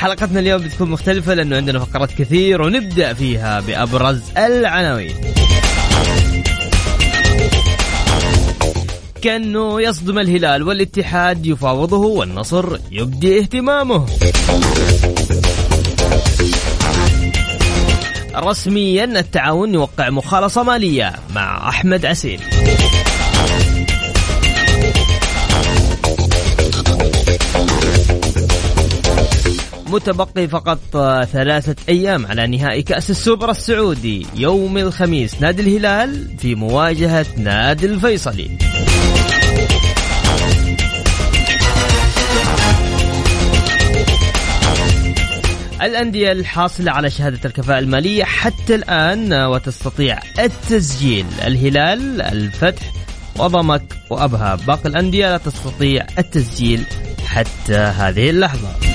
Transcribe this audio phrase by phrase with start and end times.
[0.00, 5.14] حلقتنا اليوم بتكون مختلفة لأنه عندنا فقرات كثير ونبدأ فيها بأبرز العناوين.
[9.22, 14.06] كأنه يصدم الهلال والاتحاد يفاوضه والنصر يبدي اهتمامه.
[18.36, 22.40] رسميا التعاون يوقع مخالصة مالية مع أحمد عسيل.
[29.90, 30.78] متبقي فقط
[31.32, 35.42] ثلاثة أيام على نهائي كأس السوبر السعودي يوم الخميس.
[35.42, 38.50] نادي الهلال في مواجهة نادي الفيصلي.
[45.82, 51.26] الأندية الحاصلة على شهادة الكفاءة المالية حتى الآن وتستطيع التسجيل.
[51.46, 52.92] الهلال الفتح
[53.38, 54.54] وضمك وأبها.
[54.54, 56.84] باقي الأندية لا تستطيع التسجيل
[57.26, 58.89] حتى هذه اللحظة.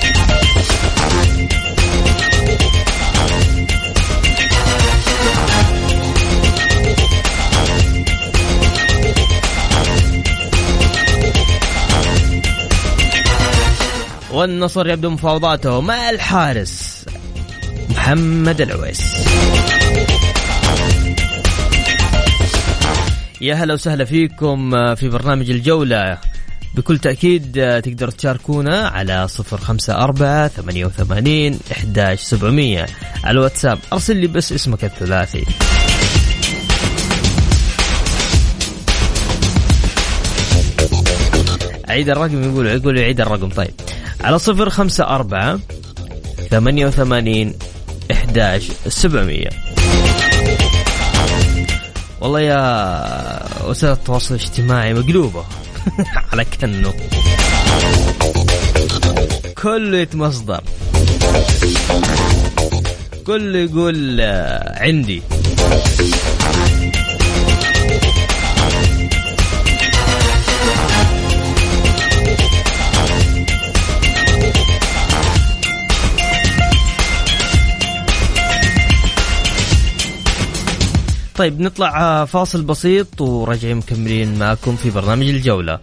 [14.36, 15.80] والنصر يبدو مفاوضاته.
[15.80, 17.04] مع الحارس؟
[17.90, 19.14] محمد العويس.
[23.40, 26.18] يا هلا وسهلا فيكم في برنامج الجولة.
[26.74, 27.52] بكل تأكيد
[27.84, 32.86] تقدروا تشاركونا على صفر خمسة أربعة ثمانية وثمانين إحداش سبعمية.
[33.24, 33.78] على الواتساب.
[33.92, 35.44] أرسل لي بس اسمك الثلاثي.
[41.88, 43.48] عيد الرقم يقول يقول عيد الرقم.
[43.48, 43.74] طيب.
[44.20, 45.58] على صفر خمسة أربعة
[46.50, 47.54] ثمانية وثمانين
[48.12, 49.50] إحداش سبعمية.
[52.20, 55.44] والله يا وسائل التواصل الاجتماعي مقلوبة
[56.32, 56.92] على كنه.
[59.62, 60.60] كله يتمصدر
[63.26, 64.20] كله يقول
[64.80, 65.22] عندي.
[81.38, 85.78] طيب نطلع فاصل بسيط وراجعين مكملين معكم في برنامج الجولة.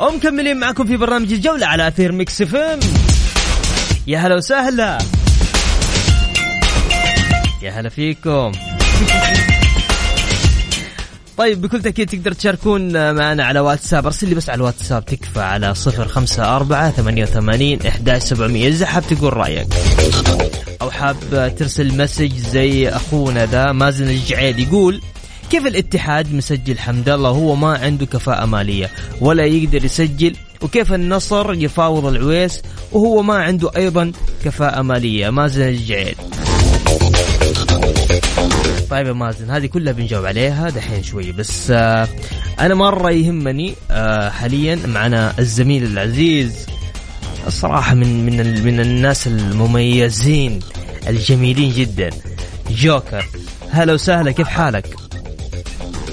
[0.00, 2.80] ومكملين معكم في برنامج الجولة على أثير ميكس فم
[4.06, 4.98] يا هلا وسهلا.
[7.62, 8.52] يا هلا فيكم.
[11.36, 14.06] طيب بكل تأكيد تقدر تشاركون معنا على واتساب.
[14.06, 18.68] أرسل لي بس على الواتساب تكفى على صفر خمسة أربعة ثمانية وثمانين إحداش سبعمية.
[18.68, 19.66] إذا حاب تقول رأيك
[20.82, 21.16] أو حاب
[21.58, 25.00] ترسل مسج زي أخونا ذا مازن الجعيد يقول
[25.50, 28.90] كيف الاتحاد مسجل؟ حمد الله وهو ما عنده كفاءة مالية
[29.20, 34.12] ولا يقدر يسجل وكيف النصر يفاوض العويس وهو ما عنده أيضا
[34.44, 35.30] كفاءة مالية.
[35.30, 36.16] مازن الجعيد.
[38.92, 41.32] طيب يا مازن هذه كلها بنجاوب عليها دحين شوي.
[41.32, 42.08] بس آه
[42.60, 46.66] أنا مرة يهمني آه حاليا معنا الزميل العزيز
[47.46, 50.60] الصراحه من من من الناس المميزين
[51.08, 52.10] الجميلين جدا
[52.70, 53.28] جوكر.
[53.70, 54.86] هلا وسهلا كيف حالك؟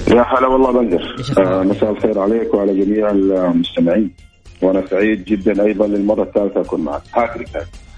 [0.08, 1.16] يا هلا والله بندر.
[1.38, 4.10] آه مساء الخير عليك وعلى جميع المستمعين.
[4.62, 7.02] وأنا سعيد جدا أيضا للمرة الثالثة أكون معك.
[7.14, 7.48] هاتريك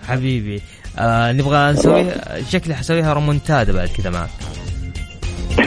[0.08, 0.62] حبيبي.
[0.98, 4.30] آه نبغى نسويها شكلي حسويها رومونتادا بعد كذا معك.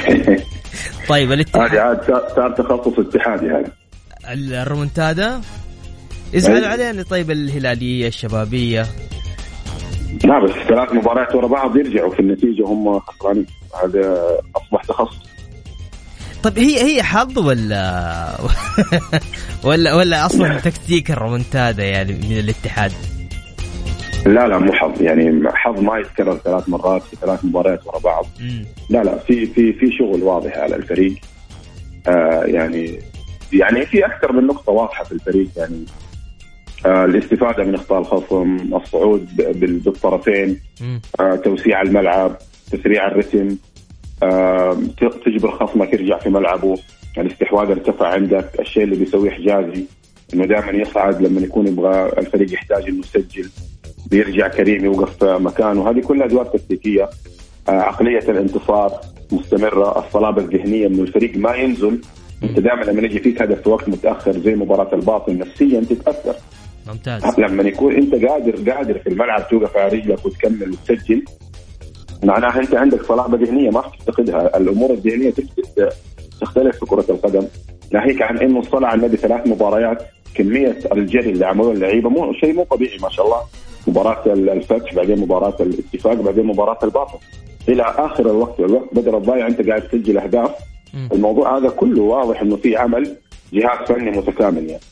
[1.10, 2.04] طيب الاتحاد هذه عاد
[2.36, 3.72] صار تخصص اتحادي هذا.
[4.62, 5.42] الرومونتادا
[6.34, 8.86] يزعلوا علينا طيب الهلالية الشبابية.
[10.24, 13.46] لا بس ثلاث مباريات ورا بعض يرجعوا في النتيجة هم خسرانين
[13.84, 15.18] هذا أصبح تخصص.
[16.44, 18.38] طيب هي هي حظ ولا
[19.64, 22.92] ولا ولا أصلا تكتيك الرومنتادا يعني من الاتحاد؟
[24.26, 25.02] لا لا مو حظ.
[25.02, 28.26] يعني حظ ما يتكرر ثلاث مرات في ثلاث مباريات ورا بعض.
[28.90, 31.16] لا لا في في في شغل واضح على الفريق.
[32.08, 33.00] آه يعني
[33.54, 35.48] يعني في أكثر من نقطة واضحة في الفريق.
[35.58, 35.86] يعني
[36.86, 39.28] آه الاستفادة من إخطاء الخصم الصعود
[39.60, 40.60] بالطرفين.
[41.20, 42.38] آه توسيع الملعب
[42.72, 43.58] تسريع الرتم
[44.24, 44.78] آه
[45.26, 46.78] تجبر خصمك يرجع في ملعبه.
[47.18, 48.50] الاستحواذ ارتفع عندك.
[48.60, 49.86] الشيء اللي بيسويه حجازي
[50.34, 53.50] إنه دائما يصعد لما يكون يبغى الفريق يحتاج إنه يسجل.
[54.12, 55.90] بيرجع كريم يوقف مكانه.
[55.90, 57.10] هذه كلها ادوار تكتيكية
[57.70, 58.92] آه عقلية الانتصار
[59.32, 62.02] مستمرة الصلابة الذهنية انه الفريق ما ينزل.
[62.44, 66.36] أنت دائما لما يجي فيك هدف في وقت متأخر زي مباراة الباطن نفسيا تتأثر.
[66.88, 67.40] ممتاز.
[67.40, 71.26] لما يكون أنت قادر قادر في الملعب توقف على رجلك وتكمل وتسجل
[72.24, 74.58] معناها أنت عندك صلابة ذهنية ما تفتقدها.
[74.58, 75.34] الأمور الذهنية
[76.42, 77.48] تختلف في كرة القدم.
[77.92, 80.04] ناهيك عن إنه صنع النادي ثلاث مباريات
[80.36, 83.42] كمية الجري اللي عملوه اللعيبة مو شيء مو طبيعي ما شاء الله.
[83.88, 87.18] مباراة الفتح بعدين مباراة الاتفاق بعدين مباراة الباطن.
[87.70, 90.52] إلى آخر الوقت الوقت بدل الضايع أنت قاعد تسجل أهداف.
[91.14, 93.16] الموضوع هذا كله واضح إنه في عمل
[93.54, 94.84] جهاز فني متكامل يعني.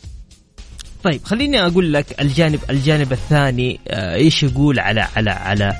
[1.03, 5.73] طيب خليني أقول لك الجانب الجانب الثاني آه، إيش يقول على على على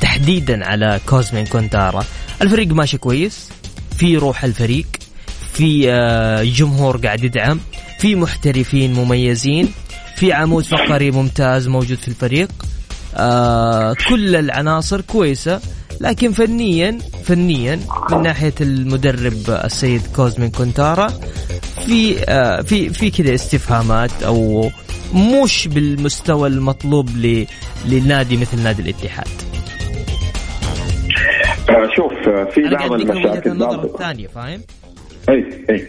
[0.00, 2.04] تحديدا على كوزمين كونتارا.
[2.42, 3.50] الفريق ماشي كويس
[3.96, 4.86] في روح الفريق
[5.52, 7.60] في آه، جمهور قاعد يدعم
[7.98, 9.68] في محترفين مميزين.
[10.16, 12.48] في عمود فقري ممتاز موجود في الفريق.
[13.16, 15.60] آه كل العناصر كويسة
[16.00, 17.80] لكن فنيا فنيا
[18.10, 21.06] من ناحية المدرب السيد كوزمين كونتارا
[21.86, 24.70] في آه في في كذا استفهامات أو
[25.14, 27.10] مش بالمستوى المطلوب
[27.84, 29.28] للنادي مثل نادي الاتحاد.
[31.68, 34.60] آه، شوف آه، في بعض المشاكل النظر الثانية فاهم؟
[35.28, 35.86] إي إي.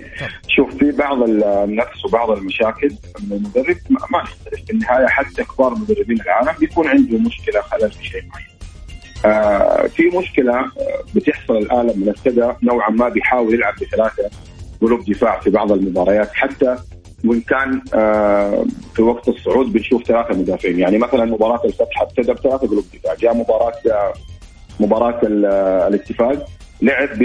[0.55, 3.77] شوف في بعض النقص وبعض المشاكل المدرب.
[3.89, 4.65] ما يختلف.
[4.65, 8.47] في النهاية حتى كبار مدربين العالم بيكون عنده مشكلة خلل في شيء معين.
[9.25, 10.69] آه في مشكلة آه،
[11.15, 14.29] بتحصل الآن لما ابتدى نوعا ما بيحاول يلعب بثلاثة
[14.81, 16.29] قلوب دفاع في بعض المباريات.
[16.33, 16.75] حتى
[17.25, 18.65] وإن كان آه
[18.95, 20.79] في وقت الصعود بنشوف ثلاثة مدافعين.
[20.79, 23.13] يعني مثلا مباراة الفتح ابتدى بثلاثة قلوب دفاع.
[23.15, 24.13] جاء مباراة آه
[24.79, 26.45] مباراة الاتفاق.
[26.81, 27.19] لعب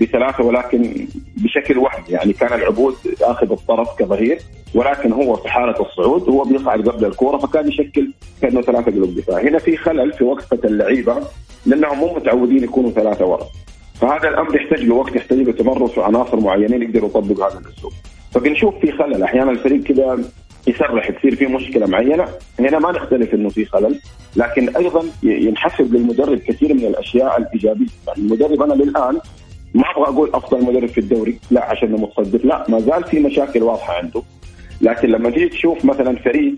[0.00, 1.08] بثلاثة ولكن
[1.42, 4.38] بشكل وهمي يعني كان العبود اخذ الطرف كظهير
[4.74, 8.12] ولكن هو في حالة الصعود هو بيصعد قبل الكورة فكان يشكل
[8.42, 11.16] كأنه ثلاثة قلوب دفاع، هنا في خلل في وقفة اللعيبة
[11.66, 13.46] لأنهم مو متعودين يكونوا ثلاثة ورا.
[14.00, 17.92] فهذا الأمر يحتاج له وقت يحتاج له تمرس وعناصر معينين يقدروا يطبقوا هذا الأسلوب.
[18.30, 19.22] فبنشوف في خلل.
[19.22, 20.18] أحيانا الفريق كذا
[20.66, 22.28] يسرح تصير في مشكلة معينة.
[22.60, 24.00] هنا ما نختلف إنه في خلل
[24.36, 27.86] لكن أيضا ينحسب للمدرب كثير من الأشياء الإيجابية.
[28.18, 29.18] المدرب أنا للآن
[29.74, 33.62] ما أبغى أقول أفضل مدرب في الدوري لا عشان متصدر لا ما زال في مشاكل
[33.62, 34.22] واضحة عنده.
[34.80, 36.56] لكن لما تيجي تشوف مثلا فريق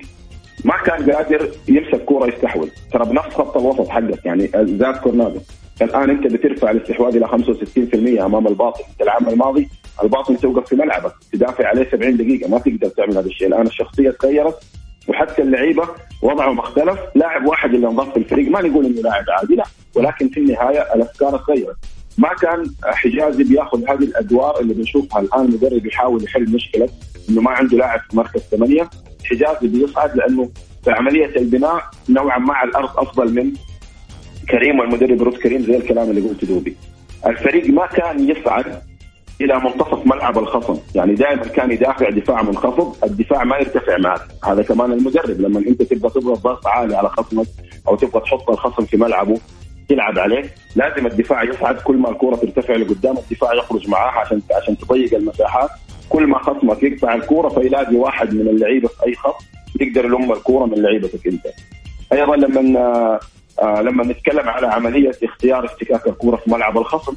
[0.64, 5.40] ما كان قادر يمسك كورة يستحوذ ترى بنفس خط الوسط حقك يعني زاد كورنادو.
[5.82, 9.69] الآن أنت بترفع الاستحواذ إلى 65% أمام الباطن انت العام الماضي
[10.02, 13.49] الباطن توقف في ملعبك تدافع عليه 70 دقيقة ما تقدر تعمل هذا الشيء.
[13.49, 14.58] الآن الشخصية تغيرت
[15.08, 15.88] وحتى اللعيبة
[16.22, 19.64] وضعهم اختلف لاعب واحد اللي انضاف في الفريق ما نقول إنه لاعب عادي لا.
[19.94, 21.76] ولكن في النهاية الأفكار تغيرت.
[22.19, 26.88] ما كان حجازي بياخذ هذه الأدوار اللي بنشوفها الآن مدرب يحاول يحل مشكلة
[27.30, 28.90] إنه ما عنده لاعب في مركز ثمانية.
[29.25, 30.50] حجازي بيصعد لأنه
[30.85, 33.52] في عملية البناء نوعا ما على الأرض أفضل من
[34.50, 36.76] كريم والمدرب روس كريم زي الكلام اللي قلته دوبي.
[37.26, 38.83] الفريق ما كان يصعد
[39.40, 40.78] إلى منتصف ملعب الخصم.
[40.94, 44.21] يعني دائما كان يدافع دفاع منخفض الدفاع ما يرتفع معك.
[44.44, 47.47] هذا كمان المدرب لما أنت تبغى تضغط ضغط عالي على خصمك
[47.88, 49.40] أو تبغى تحط الخصم في ملعبه
[49.88, 50.45] تلعب عليه.
[50.76, 51.76] لازم الدفاع يصعد.
[51.76, 55.71] كل ما الكرة ترتفع لقدام الدفاع يخرج معاها عشان عشان تضيق المساحات.
[56.09, 59.37] كل ما خصمك يقطع الكوره فيلاقي واحد من اللعيبة في أي خط
[59.81, 61.47] يقدر يلم الكوره من لعيبتك أنت.
[62.12, 63.19] أيضا لما
[63.62, 67.14] آه لما نتكلم على عملية اختيار افتكاك الكوره في ملعب الخصم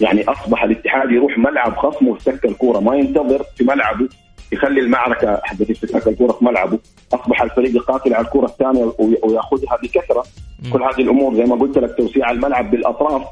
[0.00, 4.08] يعني أصبح الاتحاد يروح ملعب خصمه ويفتك الكوره ما ينتظر في ملعبه
[4.52, 6.78] يخلي المعركة حقت افتكاك الكورة في ملعبه.
[7.14, 10.24] أصبح الفريق يقاتل على الكورة الثانية ويأخذها بكثرة.
[10.72, 13.22] كل هذه الأمور زي ما قلت لك توسيع الملعب بالأطراف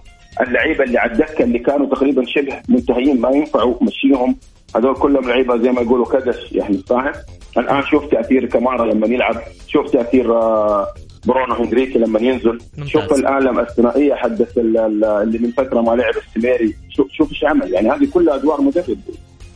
[0.41, 4.37] اللعيبة اللي على الدكة اللي كانوا تقريبا شبه منتهيين ما ينفعوا مشيهم.
[4.77, 7.13] هذول كلهم لعيبة زي ما يقولوا كدش يعني فاهم؟
[7.59, 9.37] الآن شوف تأثير كمارا لما يلعب
[9.69, 10.87] شوف تأثير آه،
[11.27, 12.59] برونو هنريكي لما ينزل.
[12.79, 12.89] ممتاز.
[12.89, 16.77] شوف الان الثنائية حقت اللي من فترة ما لعب السميري.
[16.91, 17.73] شوف شوف إيش عمل.
[17.73, 18.99] يعني هذه كلها أدوار مدرب.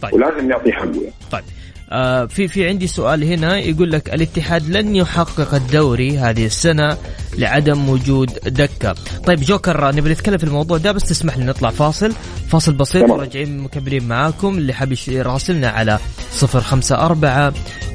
[0.03, 0.15] طيب.
[0.15, 1.13] ولازم يعطي حقه.
[1.31, 1.45] طيب.
[1.91, 6.97] آه في في عندي سؤال هنا يقول لك الاتحاد لن يحقق الدوري هذه السنة
[7.39, 8.95] لعدم وجود دكة.
[9.27, 12.13] طيب جوكر نبي نتكلم في الموضوع ده بس تسمح لي نطلع فاصل،
[12.49, 14.59] فاصل بسيط وراجعين مكملين معاكم.
[14.59, 15.99] اللي حاب يراسلنا على
[16.43, 17.53] 054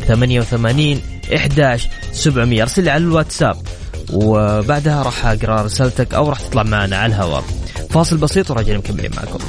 [0.07, 1.01] 88
[1.35, 3.57] 11 700 ارسل لي على الواتساب.
[4.13, 7.43] وبعدها راح أقرأ رسالتك أو راح تطلع معنا على الهواء.
[7.89, 9.39] فاصل بسيط وراجعين مكملين معكم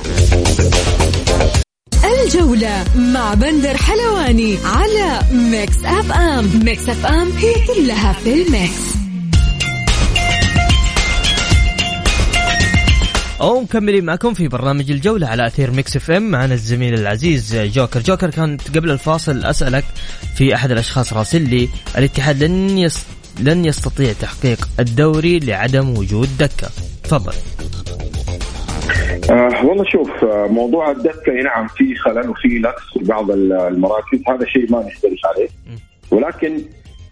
[2.25, 6.64] الجولة مع بندر حلواني على Mix FM.
[6.64, 8.99] Mix FM هي كلها في ال mix.
[13.40, 18.00] مكملين معكم في برنامج الجولة على أثير Mix FM معنا الزميل العزيز جوكر.
[18.00, 19.84] جوكر كانت قبل الفاصل أسألك
[20.37, 22.98] في أحد الأشخاص راسل لي الاتحاد لن يس
[23.40, 26.68] لن يستطيع تحقيق الدوري لعدم وجود دكة.
[27.04, 27.32] تفضل.
[29.30, 34.20] آه والله شوف آه موضوع الدكه نعم في خلل وفي نقص في بعض المراكز.
[34.28, 35.48] هذا شيء ما نختلف عليه.
[36.10, 36.60] ولكن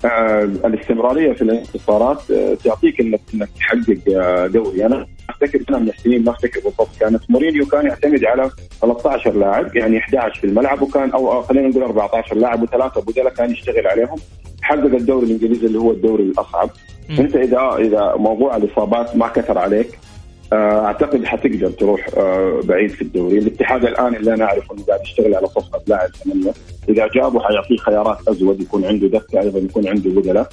[0.04, 4.86] آه الاستمرارية في الانتصارات آه تعطيك انك إنك تحقق آه دوري.
[4.86, 6.88] أنا افتكر سنه من السنين ما افتكر بالضبط.
[7.00, 11.82] كانت مورينيو كان يعتمد على 13 لاعب يعني 11 في الملعب وكان أو خلينا نقول
[11.82, 14.16] 14 لاعب وثلاثة بدلاء كان يشتغل عليهم.
[14.62, 16.70] حقق الدوري الإنجليزي اللي هو الدوري الأصعب.
[17.18, 20.05] أنت إذا إذا موضوع الإصابات ما كثر عليك آه،
[20.52, 25.34] أعتقد حتقدر تروح آه، بعيد في الدوري، الاتحاد الآن اللي أنا اعرف إنه قاعد يشتغل
[25.34, 26.52] على صفقة لاعب ثمانية،
[26.88, 30.46] إذا جابه حيعطيه خيارات أزود يكون عنده دكه أيضا يكون عنده بدلة.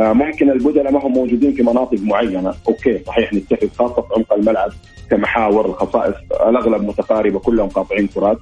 [0.00, 4.32] آه، ممكن البدلاء ما هم موجودين في مناطق معينة، أوكي صحيح نتفق خاصة في عمق
[4.32, 4.70] الملعب
[5.10, 6.14] كمحاور الخصائص
[6.48, 8.38] الأغلب متقاربة كلهم قاطعين كرات.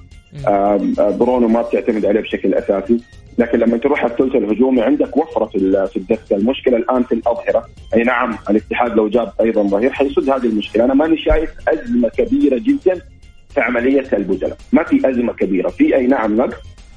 [0.99, 2.97] برونو ما بتعتمد عليه بشكل أساسي،
[3.37, 5.45] لكن لما تروح الثلث الهجومي عندك وفرة
[5.85, 7.65] في الدكه، المشكلة الآن في الأظهرة،
[7.95, 12.57] أي نعم الاتحاد لو جاب أيضا ظهير حيسد هذه المشكلة، أنا ماني شايف أزمة كبيرة
[12.57, 13.01] جدا
[13.53, 16.55] في عملية البدلاء، ما في أزمة كبيرة، في أي نعم نقص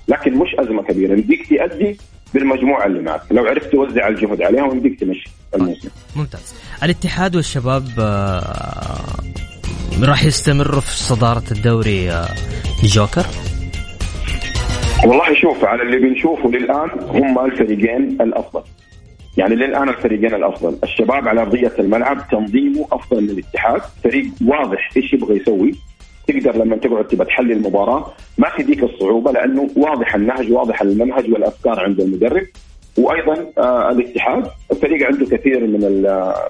[0.08, 1.98] لكن مش أزمة كبيرة، يمديك تأدي
[2.34, 5.30] بالمجموعة اللي معك، لو عرفت توزع الجهد عليهم يمديك تمشي.
[5.54, 5.88] الموسم.
[6.16, 6.54] ممتاز.
[6.82, 9.04] الاتحاد والشباب آه
[10.02, 12.28] راح يستمروا في صدارة الدوري آه
[12.82, 13.26] جوكر؟
[15.06, 18.62] والله شوف على اللي بنشوفه للآن هم الفريقين الأفضل.
[19.36, 20.78] يعني للآن الفريقين الأفضل.
[20.84, 23.80] الشباب على ارضيه الملعب تنظيمه أفضل من الاتحاد.
[24.04, 25.74] فريق واضح إيش يبغى يسوي.
[26.26, 28.12] تقدر لما تقعد تبى تحلل المباراة.
[28.38, 32.46] ما في ذيك الصعوبة لأنه واضح النهج واضح المنهج والأفكار عند المدرب.
[32.98, 34.46] وأيضا آه الاتحاد.
[34.72, 35.80] الفريق عنده كثير من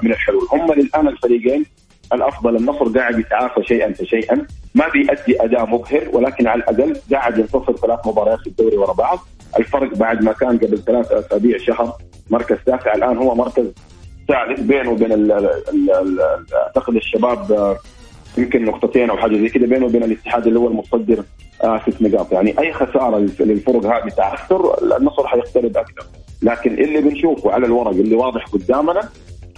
[0.02, 0.49] من الحلول.
[0.52, 1.64] هم للآن الفريقين
[2.12, 4.46] الأفضل النصر قاعد يتعافى شيئا فشيئا.
[4.74, 9.18] ما بيأدي أداء مبهر ولكن على الأقل قاعد ينتصر ثلاث مباريات في الدوري ورا بعض.
[9.58, 11.92] الفرق بعد ما كان قبل ثلاث أسابيع شهر
[12.30, 13.72] مركز تاسع الآن هو مركز
[14.28, 15.30] ثالث بينه وبين
[16.54, 17.76] أعتقد الشباب
[18.38, 21.24] يمكن نقطتين أو حاجة زي كذا بينه وبين الاتحاد اللي هو المتصدر
[21.64, 26.06] آه ست نقاط يعني أي خسارة للفرق هذه تعثر النصر حيقترب أكثر.
[26.42, 29.08] لكن اللي بنشوفه على الورق اللي واضح قدامنا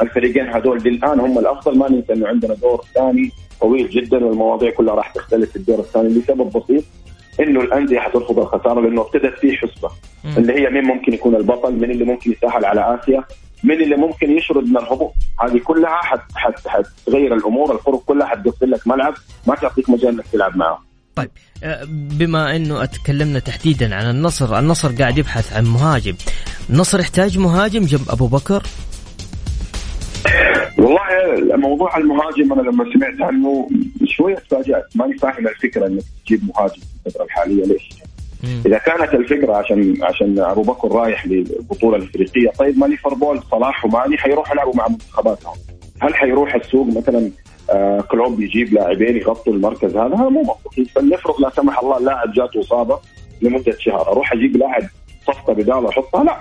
[0.03, 3.31] الفريقين هذول للآن هم الأفضل ما ننسى إنه عندنا دور ثاني
[3.61, 6.09] طويل جدا والمواضيع كلها راح تختلف في الدور الثاني.
[6.09, 6.85] لسبب بسيط
[7.41, 9.91] إنه الأندية حترفض الخسارة لأنه ابتدت في حسبة
[10.39, 13.25] اللي هي مين ممكن يكون البطل مين اللي ممكن يسهل على آسيا
[13.65, 15.13] مين اللي ممكن يشرد من الهبوط.
[15.41, 19.15] هذه كلها حت حت حتغير الأمور الفرق كلها حتقفل لك ملعب
[19.47, 20.79] ما تعطيك مجال إنك تلعب معه.
[21.15, 21.31] طيب
[21.65, 26.15] آه، بما إنه تكلمنا تحديدا عن النصر النصر قاعد يبحث عن مهاجم.
[26.71, 28.63] النصر يحتاج مهاجم جنب أبو بكر؟
[30.79, 33.69] والله موضوع المهاجم أنا لما سمعت عنه
[34.05, 34.85] شوية تفاجأت.
[34.95, 37.89] ماني فاهم الفكرة إنك تجيب مهاجم في الفترة الحالية ليش؟
[38.45, 38.63] مم.
[38.67, 44.19] إذا كانت الفكرة عشان عشان أبو بكر رايح للبطولة الإفريقية طيب ما ليفربول صلاح وماني
[44.19, 45.55] حيروحوا يلعبوا مع منتخباتهم.
[46.01, 47.31] هل حيروح السوق مثلا
[47.71, 52.33] آه كلوب يجيب لاعبين يغطوا المركز هذا؟ هذا مو منطقي فلنفرض لا سمح الله اللاعب
[52.33, 52.99] جاته إصابة
[53.43, 54.83] لمدة شهر أروح أجيب لاعب
[55.27, 56.37] صفقة بدالة أحطها؟ لا.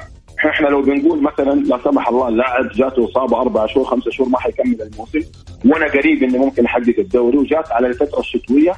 [0.46, 4.40] إحنا لو بنقول مثلا لا سمح الله اللاعب جاته اصابه أربع شهور خمسة شهور ما
[4.40, 5.22] حيكمل الموسم
[5.66, 8.74] وأنا قريب إني ممكن أحقق الدوري وجات على الفترة الشتوية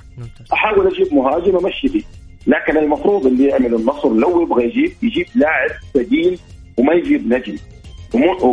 [0.53, 2.03] أحاول أجيب مهاجم امشي فيه.
[2.48, 6.39] لكن المفروض اللي يعمل النصر لو يبغى يجيب يجيب لاعب بديل
[6.77, 7.56] وما يجيب نجم.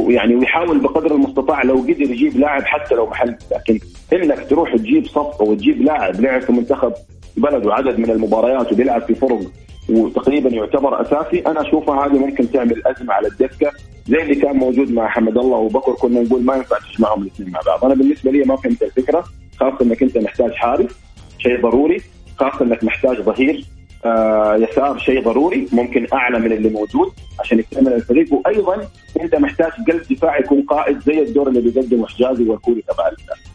[0.09, 3.37] يعني ويحاول بقدر المستطاع لو قدر يجيب لاعب حتى لو محل.
[3.53, 3.79] لكن
[4.13, 6.93] إنك تروح تجيب صفقة وتجيب لاعب لعب في منتخب
[7.37, 9.41] بلده عدد من المباريات وبيلعب في فرق
[9.89, 11.41] وتقريبا يعتبر أساسي.
[11.47, 13.73] أنا أشوفها هذه ممكن تعمل أزمة على الدكة
[14.07, 17.61] زي اللي كان موجود مع حمد الله وبكر كنا نقول ما ينفع تجمعهم الاثنين مع
[17.67, 17.85] بعض.
[17.85, 19.25] أنا بالنسبة لي ما فهمت الفكرة
[19.61, 20.91] خاصة إنك أنت محتاج حارس
[21.39, 22.01] شيء ضروري.
[22.37, 23.65] خاصة إنك محتاج ظهير
[24.05, 28.35] آه يسار شيء ضروري ممكن أعلى من اللي موجود عشان يكتمل الفريق.
[28.35, 28.89] وأيضا
[29.21, 33.11] أنت محتاج قلب دفاع يكون قائد زي الدور اللي بيقدمه حجازي والكوري تبع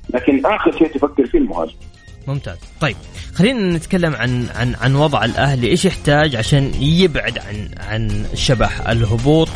[0.10, 1.76] لكن آخر شيء تفكر فيه المهاجم.
[2.28, 2.58] ممتاز.
[2.82, 2.96] طيب
[3.36, 9.50] خلينا نتكلم عن عن عن وضع الاهلي إيش يحتاج عشان يبعد عن عن شبح الهبوط؟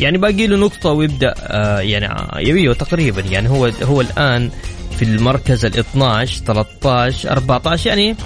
[0.00, 3.20] يعني باقي له نقطة ويبدأ آه يعني أيوه تقريبا.
[3.20, 4.50] يعني هو هو الآن
[4.98, 8.16] في المركز ال 12 13 14 يعني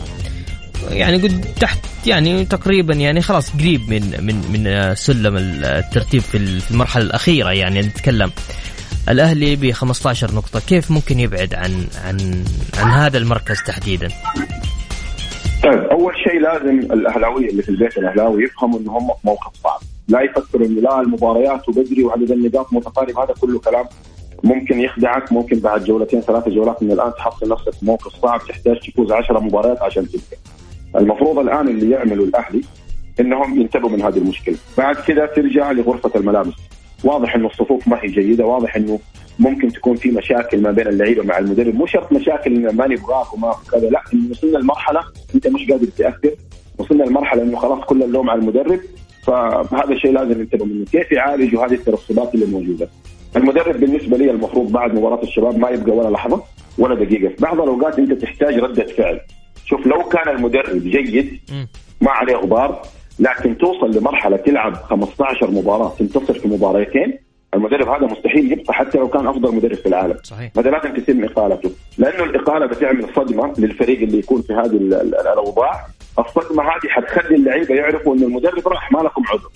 [0.91, 7.05] يعني قد تحت يعني تقريبا يعني خلاص قريب من من من سلم الترتيب في المرحلة
[7.05, 8.31] الأخيرة يعني نتكلم.
[9.09, 10.61] الأهلي ب 15 نقطة.
[10.61, 12.45] كيف ممكن يبعد عن عن
[12.79, 14.09] عن هذا المركز تحديدا؟
[15.63, 19.81] طيب أول شيء لازم الأهلاوية اللي في البيت الأهلاوي يفهموا ان هم في موقف صعب.
[20.09, 23.85] لا يفكروا إنه لا المباريات وبدري وعدد النقاط متقارب هذا كله كلام
[24.45, 28.79] ممكن يخدعك ممكن بعد جولتين ثلاثة جولات من الآن تحصل نفسك في موقف صعب تحتاج
[28.79, 30.39] تفوز 10 مباريات عشان تبقى
[31.03, 32.63] المفروض الآن اللي يعملوا الأهلي
[33.21, 34.57] إنهم ينتبهوا من هذه المشكلة.
[34.79, 36.55] بعد كذا ترجع لغرفة الملابس.
[37.05, 39.01] واضح إنه الصفوف ما هي جيدة واضح إنه
[39.39, 41.75] ممكن تكون في مشاكل ما بين اللعيبة مع المدرب.
[41.75, 45.01] مو شرط مشاكل ما نبغاك وما كذا لا إنه وصلنا لمرحلة
[45.35, 46.35] أنت مش قادر تأثر.
[46.79, 48.81] وصلنا لمرحلة إنه خلاص كل اللوم على المدرب.
[49.23, 50.85] فهذا الشيء لازم ينتبهوا منه.
[50.85, 52.89] كيف يعالجوا هذه الترسبات اللي موجودة؟
[53.37, 56.43] المدرب بالنسبة لي المفروض بعد مباراة الشباب ما يبقى ولا لحظة
[56.79, 57.29] ولا دقيقة.
[57.29, 59.21] في بعض الأوقات أنت تحتاج ردة فعل.
[59.65, 61.41] شوف لو كان المدرب جيد
[62.01, 62.83] ما عليه غبار
[63.19, 67.19] لكن توصل لمرحلة تلعب 15 مباراة تنتصر في مباراتين
[67.55, 70.17] المدرب هذا مستحيل يبقى حتى لو كان أفضل مدرب في العالم.
[70.23, 70.51] صحيح.
[70.59, 74.77] هذا لازم تتم إقالته؟ لأنه الإقالة بتعمل صدمة للفريق اللي يكون في هذه
[75.33, 75.87] الأوضاع.
[76.19, 79.49] الصدمة هذه حتخلي اللعيبة يعرفوا إن المدرب راح ما لكم عذر.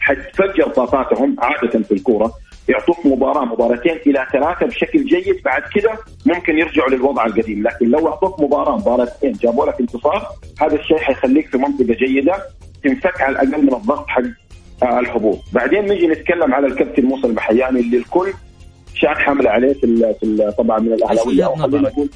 [0.00, 2.32] حتفجر طاقاتهم عادة في الكورة
[2.68, 7.62] يعطوك مباراة مباراتين إلى ثلاثة بشكل جيد بعد كذا ممكن يرجعوا للوضع القديم.
[7.62, 10.26] لكن لو أعطوك مباراة مباراتين جابوا لك انتصار
[10.60, 12.34] هذا الشيء حيخليك في منطقة جيدة.
[12.84, 14.22] تنفك على الأقل من الضغط حق
[14.82, 18.32] آه، الهبوط بعدين نجي نتكلم على الكابتن موسى المحياني اللي الكل
[18.94, 21.34] شان حملة عليه في, في طبعا من الأهلاوية.
[21.88, 22.10] نقول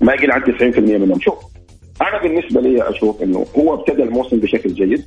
[0.00, 1.20] ما يقل عن 90% منهم.
[1.20, 1.34] شوف
[2.02, 5.04] أنا بالنسبة لي أشوف إنه هو ابتدى الموسم بشكل جيد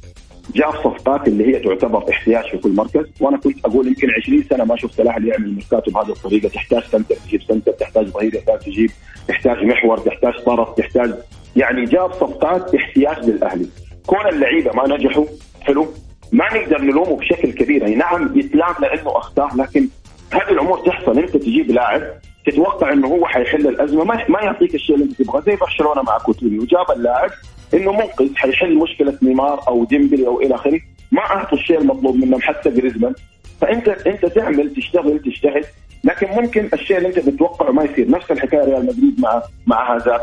[0.56, 4.64] جاء الصفقات اللي هي تعتبر احتياج في كل مركز وأنا كنت أقول يمكن 20 سنة
[4.64, 6.50] ما شفت الاهلي يعمل ميركاتو بهذه الطريقة.
[6.50, 8.92] تحتاج center تجيب center تحتاج ظهير يحتاج تجيب
[9.28, 11.14] تحتاج محور تحتاج طرف تحتاج
[11.56, 13.68] يعني جاب صفقات احتياج للأهلي.
[14.06, 15.26] كون اللعيبة ما نجحوا
[15.62, 15.88] حلو؟
[16.32, 17.82] ما نقدر نلومه بشكل كبير.
[17.82, 19.88] يعني نعم يتلام لأنه أخطاء لكن
[20.32, 21.20] هذه الأمور تحصل.
[21.20, 22.02] أنت تجيب لاعب
[22.46, 25.42] تتوقع إنه هو حيحل الأزمة ما ما يعطيك الشيء اللي أنت تبغاه.
[25.42, 26.66] زي برشلونة مع كوتينيو.
[26.66, 27.30] جاب اللاعب
[27.74, 30.80] إنه منقذ حيحل مشكلة نيمار أو ديمبلي أو إلى آخره.
[31.12, 33.14] ما أعطوا الشيء المطلوب منهم حتى جريزمان.
[33.62, 35.66] فانت أنت تعمل تشتغل تجتهد.
[36.04, 38.10] لكن ممكن الشيء اللي أنت بتتوقعه ما يصير.
[38.10, 40.22] نفس الحكاية ريال مدريد مع مع هذا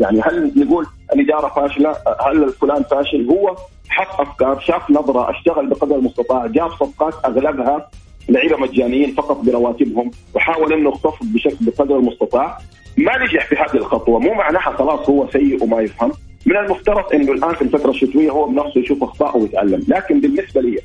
[0.00, 3.56] يعني هل نقول الإدارة فاشلة؟ هل فلان فاشل؟ هو
[3.88, 7.90] حط أفكار شاف نظرة اشتغل بقدر المستطاع جاب صفقات أغلبها
[8.28, 12.58] لعيبة مجانيين فقط برواتبهم وحاول إنه يخفض بشكل بقدر المستطاع.
[12.96, 16.12] ما نجح في هذه الخطوة مو معناها خلاص هو سيء وما يفهم.
[16.46, 19.84] من المفترض إنه الآن في الفترة الشتوية هو بنفسه يشوف اخطائه ويتعلم.
[19.88, 20.78] لكن بالنسبة لي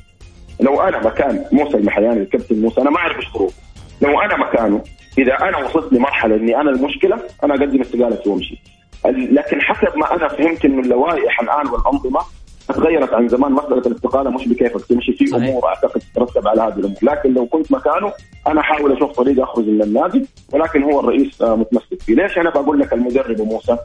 [0.60, 3.54] لو أنا مكان موسى المحياني الكابتن موسى أنا ما أعرف إيش ظروفه
[4.02, 4.82] لو أنا مكانه
[5.18, 8.62] إذا أنا وصلت لمرحلة إني أنا المشكلة أنا أقدم استقالتي وأمشي.
[9.06, 12.20] لكن حسب ما أنا فهمت انه اللوائح الآن والأنظمة
[12.68, 16.98] تغيرت عن زمان مسألة الاستقاله مش بكيفك تمشي في أمور أعتقد تترتب على هذه الأمور.
[17.02, 18.12] لكن لو كنت مكانه
[18.46, 22.14] أنا احاول أشوف طريقه أخرج من النادي ولكن هو الرئيس آه، متمسك فيه.
[22.14, 23.76] ليش أنا بقول لك المدرب وموسى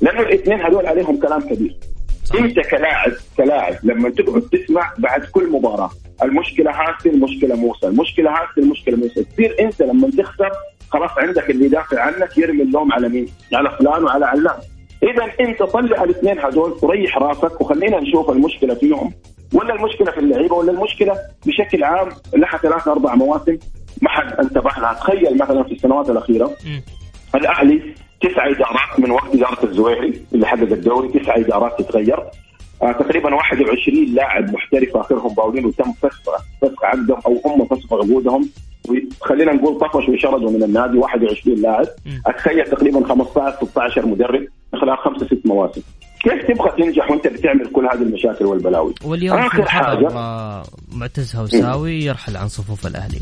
[0.00, 1.76] لأنه الاثنين هذول عليهم كلام كبير.
[2.24, 2.42] صحيح.
[2.42, 5.90] أنت كلاعب كلاعب لما تقعد تسمع بعد كل مباراة
[6.22, 10.50] المشكلة هاسي المشكلة موسى المشكلة هاسي المشكلة موسى تصير أنت لما تخسر
[10.92, 14.56] خلاص عندك اللي يدافع عنك يرمي اللوم على مين؟ على فلان وعلى علان.
[15.02, 19.12] اذا أنت طلع الاثنين هذول وريح راسك وخلينا نشوف المشكلة فيهم.
[19.54, 23.58] ولا المشكلة في اللعيبة ولا المشكلة بشكل عام لها ثلاث أربع مواسم
[24.02, 24.92] ما حد انتبه لها.
[24.92, 26.50] تخيل مثلا في السنوات الأخيرة
[27.34, 32.18] الأهلي تسع إدارات من وقت إدارة الزويري اللي حقق الدوري تسع إدارات تتغير.
[32.82, 36.22] آه تقريبا 21 لاعب محترف آخرهم باولين وتم فسخ
[36.62, 38.48] فسخ عقدهم أو هم فسخ عقودهم.
[39.20, 41.86] خلينا نقول طفشوا وشردوا من النادي 21 لاعب.
[42.26, 44.46] أتخيل تقريبا 15 16 مدرب
[44.80, 45.82] خلال خمسة ست مواسم.
[46.22, 50.08] كيف تبغى تنجح وأنت بتعمل كل هذه المشاكل والبلاوي؟ واليوم آخر حاجة.
[50.92, 53.20] معتز هوساوي يرحل عن صفوف الأهلي.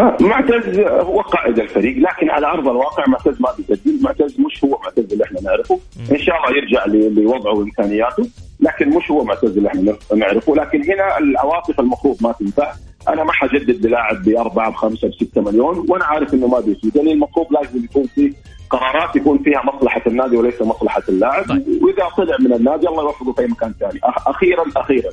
[0.00, 4.02] آه معتز هو قائد الفريق لكن على أرض الواقع معتز ما بيسجل.
[4.02, 5.80] معتز مش هو معتز اللي إحنا نعرفه.
[6.10, 6.86] إن شاء الله يرجع
[7.22, 8.28] لوضعه وإمكانياته
[8.60, 10.54] لكن مش هو معتز اللي إحنا نعرفه.
[10.54, 12.72] لكن هنا العواطف المفروض ما تنفع
[13.08, 16.96] أنا ما حجدد للاعب بأربعة بخمسة بستة مليون وأنا عارف إنه ما بيفيد.
[16.96, 18.32] يعني المفروض لازم يكون في
[18.70, 21.48] قرارات يكون فيها مصلحة النادي وليس مصلحة اللاعب.
[21.48, 21.82] طيب.
[21.82, 24.00] وإذا طلع من النادي الله يوفقه في مكان ثاني.
[24.26, 25.10] أخيرا أخيرا.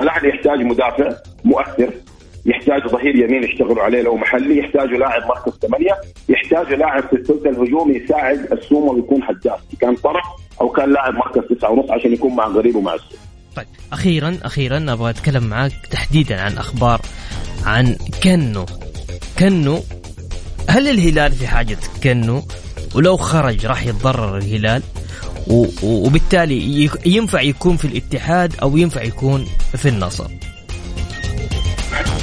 [0.00, 1.12] الاهلي يحتاج مدافع
[1.44, 1.90] مؤثر
[2.46, 5.92] يحتاج ظهير يمين يشتغلوا عليه لو محلي يحتاج لاعب مركز ثمانية
[6.28, 10.24] يحتاج لاعب في الثلث الهجومي يساعد السومه ويكون هداف كان طرف
[10.60, 13.18] أو كان لاعب مركز تسعة ونص عشان يكون مع غريب ومع السوم
[13.56, 17.00] طيب أخيرا أخيرا أبغى أتكلم معك تحديدا عن أخبار
[17.64, 18.66] عن كنو.
[19.38, 19.80] كنو
[20.68, 22.42] هل الهلال في حاجة كنو؟
[22.94, 24.82] ولو خرج راح يتضرر الهلال؟
[25.82, 29.44] وبالتالي ينفع يكون في الاتحاد أو ينفع يكون
[29.76, 30.26] في النصر؟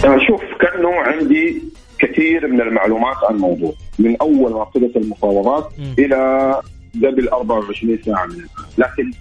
[0.01, 1.63] شوف كانه عندي
[1.99, 3.73] كثير من المعلومات عن الموضوع.
[3.99, 5.71] من أول ما ابتدت المفاوضات.
[5.99, 6.61] إلى
[6.95, 8.25] قبل 24 ساعة.
[8.25, 9.11] من الان لكن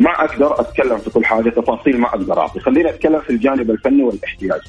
[0.00, 2.60] ما أقدر أتكلم في كل حاجة تفاصيل ما أقدر أعطي.
[2.60, 4.60] خليني أتكلم في الجانب الفني والاحتياج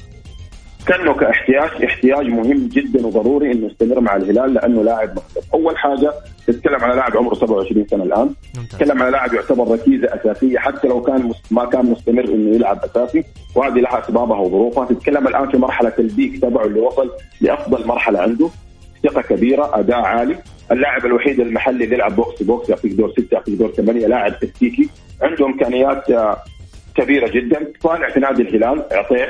[0.86, 6.12] كانه كاحتياج احتياج مهم جدا وضروري إنه يستمر مع الهلال لأنه لاعب مختلف، أول حاجة
[6.46, 8.34] تتكلم على لاعب عمره 27 سنة الآن،
[8.70, 13.24] تتكلم على لاعب يعتبر ركيزة أساسية حتى لو كان ما كان مستمر إنه يلعب أساسي.
[13.54, 17.10] وهذه لها أسبابها وظروفها، تتكلم الآن في مرحلة ال peak تبعه اللي وصل
[17.40, 18.48] لأفضل مرحلة عنده،
[19.02, 20.38] ثقة كبيرة، أداء عالي،
[20.72, 24.88] اللاعب الوحيد المحلي اللي يلعب box box يعطيك دور ستة يعطيك دور ثمانية، لاعب تكتيكي،
[25.22, 26.42] عنده إمكانيات آه،
[26.94, 29.28] كبيرة جدا، طالع في نادي الهلال عطيف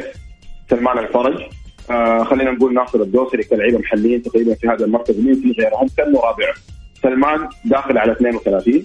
[0.70, 1.42] سلمان الفرج.
[1.90, 6.20] آه خلينا نقول ناصر الدوسري كلاعيبه محليين تقريبا في هذا المركز مين في غيرهم؟ كانه
[6.20, 6.52] رابع
[7.02, 8.84] سلمان داخل على 32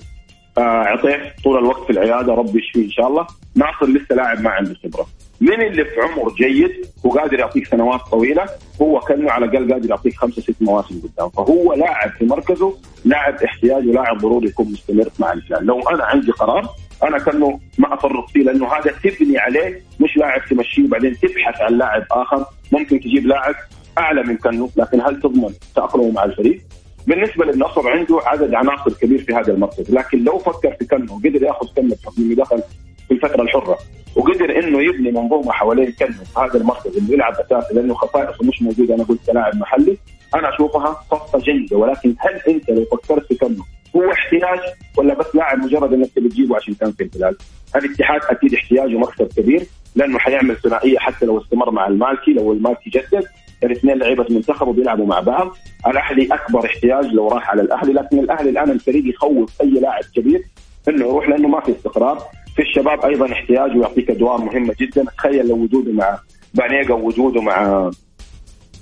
[0.58, 3.28] آه عطيه طول الوقت في العيادة ربي يشفيه إن شاء الله.
[3.56, 5.08] ناصر لسه لاعب ما عنده خبرة.
[5.42, 8.46] من اللي في عمر جيد وقادر يعطيك سنوات طويلة
[8.82, 11.30] هو كانه على الأقل قادر يعطيك خمسة ست مواسم قدام.
[11.30, 16.32] فهو لاعب في مركزه لاعب احتياج ولاعب ضروري يكون مستمر مع الهلال لو أنا عندي
[16.32, 16.70] قرار
[17.04, 21.78] أنا كأنه ما أفرط فيه لأنه هذا تبني عليه مش لاعب تمشيه وبعدين تبحث عن
[21.78, 22.46] لاعب آخر.
[22.72, 23.56] ممكن تجيب لاعب
[23.98, 26.62] أعلى من كنو لكن هل تضمن تأقلمه مع الفريق؟
[27.08, 29.92] بالنسبة للنصر عنده عدد عناصر كبير في هذا المركز.
[29.92, 32.64] لكن لو فكر في كنو وقدر يأخذ كنو بحكم دخل
[33.08, 33.78] في الفترة الحرة
[34.16, 36.06] وقدر إنه يبني منظومة حوالين في
[36.38, 39.98] هذا المركز اللي يلعب أساسي لأنه خصائصه مش موجودة أنا قلت كلاعب محلي.
[40.36, 43.64] أنا أشوفها صفقه جيدة ولكن هل أنت لو فكرت في كنو
[43.96, 44.60] هو احتياج
[44.98, 47.38] ولا بس لاعب مجرد إنك تجيبه عشان كان في الهلال؟
[47.76, 49.64] الاتحاد أكيد احتياجه مكسب كبير
[49.96, 53.24] لأنه حيعمل ثنائية حتى لو استمر مع المالكي لو المالكي جدد
[53.64, 55.56] الاثنين لعيبة منتخب وبيلعبوا مع بعض.
[55.88, 60.42] الأهلي أكبر احتياج لو راح على الأهلي لكن الأهلي الآن الفريق يخوف أي لاعب كبير
[60.88, 62.24] إنه يروح لأنه ما في استقرار.
[62.62, 65.06] في الشباب أيضا احتياج ويعطيك أدوار مهمة جدا.
[65.18, 66.20] تخيل لو وجوده مع
[66.54, 67.92] بانيجا ووجوده مع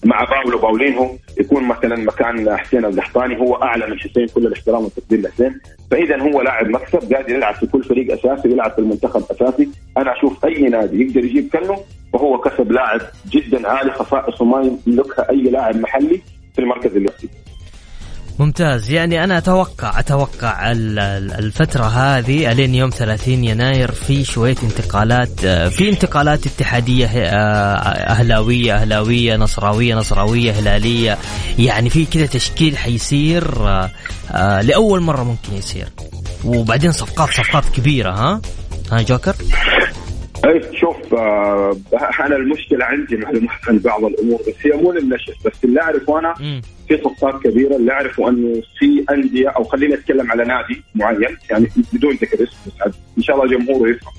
[0.05, 5.21] مع باولو باولينهو يكون مثلا مكان حسين القحطاني هو أعلى من حسين كل الاحترام والتقدير
[5.21, 5.59] لحسين.
[5.91, 9.69] فاذا هو لاعب مكسب قادر يلعب في كل فريق أساسي ويلعب في المنتخب أساسي.
[9.97, 11.75] أنا أشوف أي نادي يقدر يجيب كنو
[12.13, 16.21] وهو كسب لاعب جدا عالي خصائصه ما يملكها أي لاعب محلي
[16.53, 17.27] في المركز اللي فيه
[18.39, 18.91] ممتاز.
[18.91, 26.45] يعني أنا أتوقع أتوقع الفترة هذه الين يوم 30 يناير في شوية انتقالات في انتقالات
[26.45, 27.75] اتحادية آه،
[28.11, 31.17] أهلاوية أهلاوية نصراوية نصراوية هلالية.
[31.59, 33.91] يعني في كذا تشكيل حيصير آه،
[34.31, 35.87] آه، لأول مرة ممكن يصير.
[36.43, 38.41] وبعدين صفقات صفقات كبيرة ها؟
[38.91, 39.35] ها جوكر؟
[41.13, 41.77] اي شوف آه
[42.25, 46.33] أنا المشكلة عندي معلومات عن بعض الأمور بس هي مو للنشر بس اللي أعرفه أنا
[46.87, 51.67] في صفقات كبيرة اللي أعرفه إنه في أندية أو خليني اتكلم على نادي معين يعني
[51.93, 54.13] بدون ذكر اسم بس إن شاء الله جمهوره يفهم.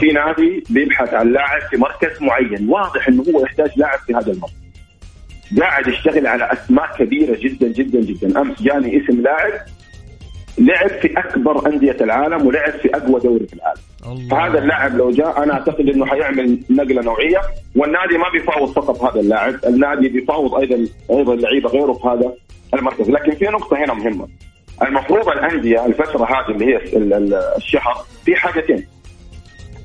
[0.00, 4.32] في نادي بيبحث عن لاعب في مركز معين واضح إنه هو يحتاج لاعب في هذا
[4.32, 4.54] المركز.
[5.60, 8.40] قاعد يشتغل على أسماء كبيرة جدا جدا جدا.
[8.40, 9.52] أمس جاني اسم لاعب
[10.58, 13.80] لعب في أكبر أندية العالم ولعب في أقوى دوري في العالم.
[14.06, 14.28] الله.
[14.28, 17.40] فهذا اللاعب لو جاء أنا أعتقد إنه حيعمل نقلة نوعية
[17.76, 22.32] والنادي ما بيفاوض فقط هذا اللاعب النادي بيفاوض أيضا أيضا لعيبه غيره في هذا
[22.74, 23.10] المركز.
[23.10, 24.28] لكن في نقطة هنا مهمة.
[24.82, 26.76] المفروض الأندية الفترة هذه اللي هي
[27.56, 28.86] الشهر في حاجتين.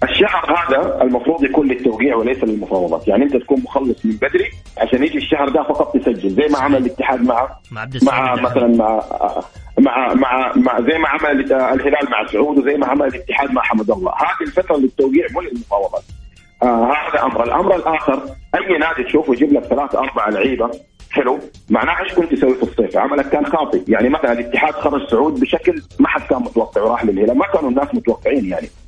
[0.03, 3.07] الشهر هذا المفروض يكون للتوقيع وليس للمفاوضات.
[3.07, 6.29] يعني أنت تكون مخلص من بدري عشان يجي الشهر ده فقط تسجل.
[6.29, 9.03] زي ما عمل الاتحاد مع مع, مع مثلا مع
[9.79, 13.91] مع مع مع زي ما عمل الهلال مع سعود وزي ما عمل الاتحاد مع حمد
[13.91, 14.11] الله.
[14.11, 16.03] هذه الفترة للتوقيع مو للمفاوضات.
[16.63, 17.43] آه هذا أمر.
[17.43, 18.23] الأمر الآخر
[18.55, 20.71] أي نادي تشوفه يجيب لك ثلاث أربع لعيبة
[21.11, 23.83] حلو معناه إيش كنت تسوي في الصيف؟ عملك كان خاطئ.
[23.87, 27.37] يعني مثلا الاتحاد خرج سعود بشكل ما حد كان متوقع وراح للهلال.
[27.37, 28.67] ما كانوا الناس متوقعين يعني.
[28.67, 28.80] آه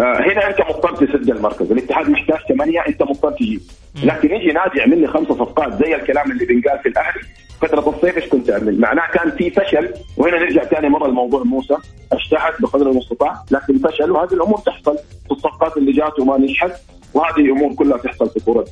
[0.00, 1.72] هنا انت مضطر تسد المركز.
[1.72, 3.60] الاتحاد محتاج ثمانية انت مضطر تجيب.
[4.04, 7.20] لكن يجي نادي يعمل لي خمسة صفقات زي الكلام اللي بنقال في الأهلي
[7.62, 9.88] فترة الصيف إيش كنت تعمل؟ معناه كان في فشل.
[10.16, 11.76] وهنا نرجع ثاني مرة لموضوع موسى.
[12.12, 14.10] اجتهد بقدر المستطاع لكن فشل.
[14.10, 14.96] وهذه الأمور تحصل.
[15.26, 16.72] في الصفقات اللي جات وما نجحت
[17.14, 18.66] وهذه الأمور كلها تحصل في كرة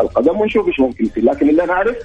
[0.00, 1.24] القدم ونشوف إيش ممكن يصير.
[1.24, 1.96] لكن اللي نعرف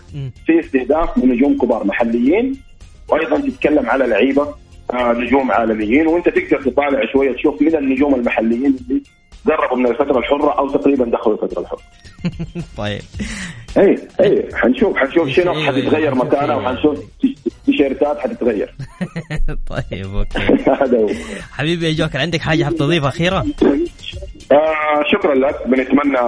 [0.45, 2.61] في استهداف من نجوم كبار محليين
[3.09, 4.55] وأيضا تتكلم على لعيبة آه،
[4.93, 9.01] نجوم عالميين وانت تقدر تطالع شوية تشوف من النجوم المحليين اللي
[9.45, 11.79] قربوا من الفترة الحرة أو تقريبا دخلوا الفترة الحرة.
[12.77, 13.01] طيب.
[13.77, 16.99] اي اي حنشوف حنشوف شنو حتتغير مكانه وحنشوف
[17.65, 18.75] تيشيرتات حتتغير.
[19.69, 20.39] طيب okay.
[20.81, 21.09] هذا هو.
[21.51, 23.45] حبيبي يا جوكر عندك حاجة حاب تضيفها أخيرا؟
[24.51, 26.19] آه شكرا لك بنتمنى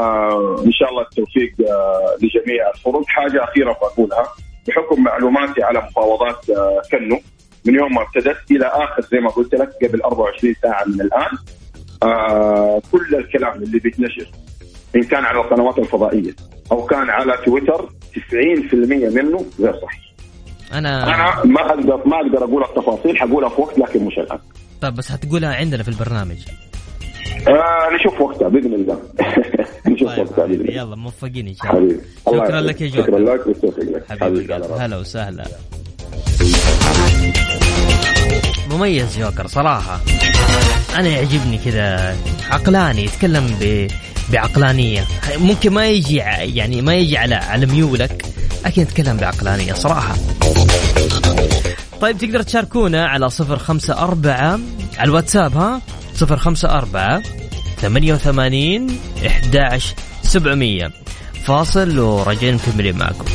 [0.66, 4.28] إن شاء الله التوفيق آه لجميع الفرق حاجة أخيرة بقولها
[4.68, 7.20] بحكم معلوماتي على مفاوضات آه، كنو
[7.66, 11.38] من يوم ما ابتدت إلى آخر زي ما قلت لك قبل 24 ساعة من الآن.
[12.04, 14.28] آه كل الكلام اللي بيتنشر
[14.96, 16.36] إن كان على القنوات الفضائية
[16.72, 18.74] أو كان على تويتر 90%
[19.16, 20.06] منه غير صحيح.
[20.74, 24.40] أنا أنا ما أقدر ما أقدر أقول التفاصيل حقولها في وقت لكن مش الآن.
[24.82, 26.38] طيب بس حتقولها عندنا في البرنامج.
[27.48, 29.00] آه نشوف وقتها بإذن الله.
[29.88, 30.74] نشوف طيب وقتها بإذن الله.
[30.74, 32.02] يلا موفقين إن شاء الله.
[32.28, 32.62] حبيبي شكرا.
[32.62, 33.34] لك يا شكرا جوكر.
[33.34, 34.54] لك والتوفيق لك حبيبي.
[34.54, 35.46] هلا وسهلا.
[38.72, 40.00] مميز جوكر صراحة.
[40.96, 42.18] أنا يعجبني كذا
[42.52, 43.88] عقلاني يتكلم ب...
[44.32, 45.06] بعقلانية.
[45.38, 48.26] ممكن ما يجي يعني ما يجي على على ميولك
[48.66, 50.16] لكن يتكلم بعقلانية صراحة.
[52.02, 54.60] طيب تقدر تشاركونا على صفر خمسة أربعة
[54.98, 55.82] على الواتساب ها؟
[56.16, 57.24] صفر خمسة أربعة
[57.82, 59.94] ثمانية وثمانين إحداش
[60.24, 60.92] سبعمية.
[61.44, 63.26] فاصل وراجعين مكملين معكم.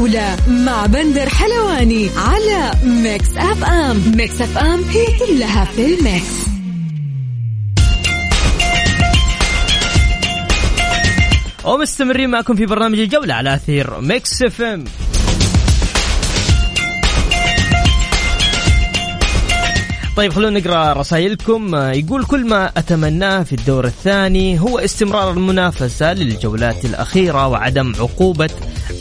[0.00, 6.48] ولا مع بندر حلواني على Mix FM Mix FM هي كلها في ال mix.
[11.64, 14.84] ومستمرين معكم في برنامج الجولة على أثير Mix FM
[20.18, 26.12] طيب خلونا نقرأ رسائلكم آه، يقول كل ما أتمناه في الدور الثاني هو استمرار المنافسة
[26.12, 28.50] للجولات الأخيرة وعدم عقوبة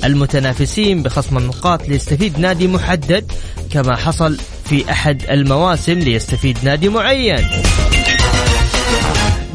[0.03, 3.32] المتنافسين بخصم النقاط ليستفيد نادي محدد
[3.71, 7.47] كما حصل في أحد المواسم ليستفيد نادي معين.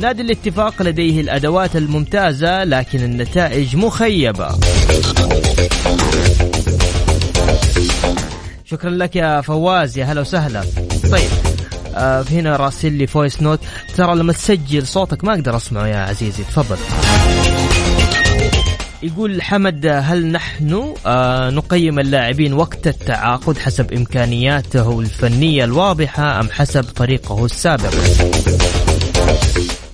[0.00, 4.48] نادي الاتفاق لديه الأدوات الممتازة لكن النتائج مخيبة.
[8.64, 10.64] شكرا لك يا فواز يا هلا وسهلا
[11.12, 11.51] طيب
[11.94, 13.60] آه هنا راسل لي voice note
[13.96, 16.76] ترى لما تسجل صوتك ما أقدر اسمعه يا عزيزي تفضل.
[19.02, 26.84] يقول حمد هل نحن آه نقيم اللاعبين وقت التعاقد حسب إمكانياته الفنية الواضحة أم حسب
[26.84, 27.94] طريقه السابق؟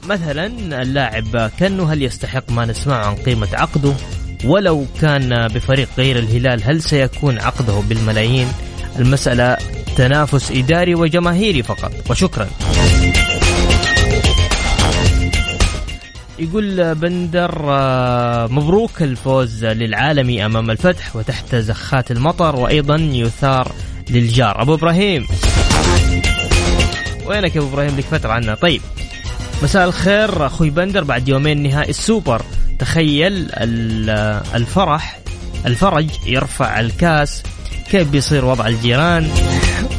[0.08, 0.46] مثلا
[0.82, 3.92] اللاعب كنو هل يستحق ما نسمعه عن قيمة عقده؟
[4.44, 8.48] ولو كان بفريق غير الهلال هل سيكون عقده بالملايين؟
[8.98, 9.56] المسألة
[9.98, 11.92] تنافس إداري وجماهيري فقط.
[12.10, 12.48] وشكرا.
[16.38, 23.72] يقول بندر آه، مبروك الفوز للعالمي أمام الفتح وتحت زخات المطر وأيضا يثار
[24.10, 24.62] للجار.
[24.62, 25.26] أبو إبراهيم.
[27.26, 28.54] وينك يا أبو إبراهيم؟ لك فترة عنا.
[28.54, 28.80] طيب.
[29.62, 32.42] مساء الخير أخوي بندر بعد يومين نهائي السوبر.
[32.78, 35.18] تخيل ال- الفرح
[35.66, 37.42] الفرج يرفع الكاس.
[37.90, 39.30] كيف بيصير وضع الجيران؟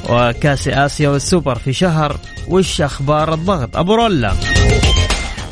[0.10, 2.18] وكأس آسيا والسوبر في شهر
[2.48, 4.34] وش أخبار الضغط؟ أبو رولا.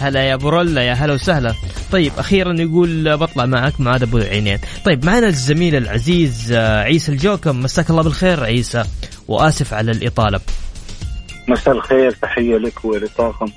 [0.01, 1.53] هلا يا أبو رولا يا هلا وسهلا.
[1.91, 4.59] طيب أخيرا يقول بطلع معك مع أبو عينين.
[4.85, 8.83] طيب معنا الزميل العزيز آه، عيسى الجوكم مساك الله بالخير عيسى.
[9.27, 10.39] وآسف على الإطالة.
[11.47, 13.47] مساء الخير تحية لك ولطاقم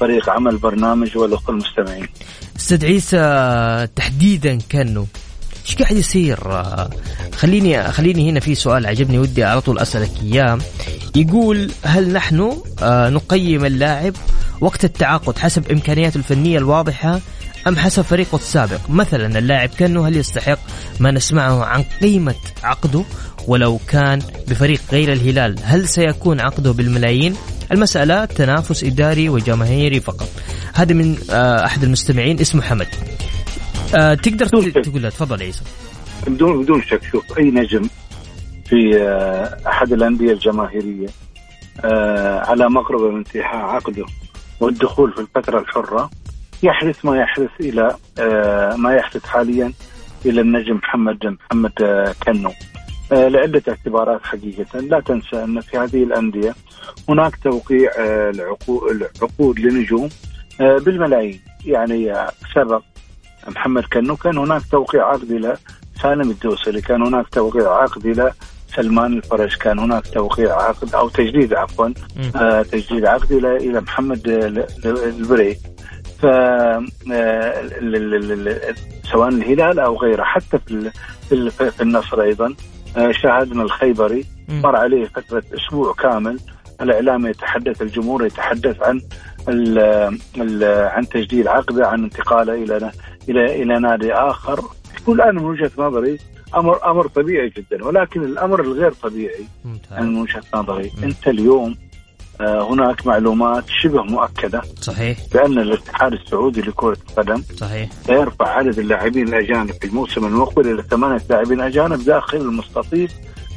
[0.00, 2.08] فريق عمل برنامج ولكل المستمعين.
[2.56, 5.06] أستاذ عيسى تحديدا كانه
[5.66, 6.64] إيش قاعد يصير؟
[7.36, 10.58] خليني خليني هنا في سؤال عجبني ودي على طول أسألك إياه.
[11.16, 14.14] يقول هل نحن آه، نقيم اللاعب
[14.60, 17.20] وقت التعاقد حسب إمكانياته الفنية الواضحة
[17.68, 20.58] أم حسب فريقه السابق مثلا اللاعب كأنه هل يستحق
[21.00, 23.04] ما نسمعه عن قيمة عقده
[23.46, 27.36] ولو كان بفريق غير الهلال؟ هل سيكون عقده بالملايين؟
[27.72, 30.28] المسألة تنافس إداري وجماهيري فقط.
[30.74, 32.86] هذا من آه، أحد المستمعين اسمه حمد.
[33.94, 34.46] آه، تقدر.
[34.46, 35.62] تقول تفضل عيسى
[36.26, 37.04] بدون بدون شك.
[37.04, 37.82] شوف أي نجم
[38.66, 41.06] في آه، أحد الأندية الجماهيرية
[41.84, 44.04] آه، على مقربة من انتهاء عقده
[44.60, 46.10] والدخول في الفترة الحرة
[46.62, 49.72] يحدث ما يحدث إلى آه، ما يحدث حاليا
[50.26, 51.72] إلى النجم محمد محمد
[52.26, 52.50] كنو.
[53.12, 54.78] لعدة اعتبارات حقيقة.
[54.80, 56.54] لا تنسى أن في هذه الأندية
[57.08, 57.90] هناك توقيع
[58.32, 60.08] العقو- العقود لنجوم
[60.60, 61.40] بالملايين.
[61.66, 62.14] يعني
[62.54, 62.82] سبق
[63.48, 65.56] محمد كنو كان هناك توقيع عقد إلى
[66.02, 68.32] سالم الدوسري كان هناك توقيع عقد إلى
[68.76, 71.88] سلمان الفرج كان هناك توقيع عقد أو تجديد عفوا.
[72.36, 74.28] آه، تجديد عقد إلى إلى محمد
[74.84, 75.54] البري
[76.20, 76.84] ف آه،
[79.12, 80.90] سواء الهلال أو غيره حتى في
[81.28, 82.54] في ال- في النصر أيضا
[82.96, 84.24] آه، شاهدنا الخيبري.
[84.48, 86.38] مر عليه فترة أسبوع كامل
[86.80, 89.00] الإعلام يتحدث الجمهور يتحدث عن
[89.48, 89.78] ال
[90.88, 92.90] عن تجديد عقده عن انتقاله إلى
[93.28, 94.60] إلى إلى نادي آخر.
[95.02, 96.18] يقول أنا من وجهة نظري
[96.56, 99.44] أمر أمر طبيعي جدا ولكن الأمر الغير طبيعي.
[99.64, 100.04] ممتاز.
[100.04, 101.04] من وجهة نظري مم.
[101.04, 101.76] أنت اليوم
[102.40, 105.18] آه، هناك معلومات شبه مؤكدة صحيح.
[105.34, 107.90] بأن الاتحاد السعودي لكرة القدم صحيح.
[108.06, 113.12] سيرفع عدد اللاعبين الاجانب في الموسم المقبل إلى ثمانية لاعبين اجانب داخل المستطيل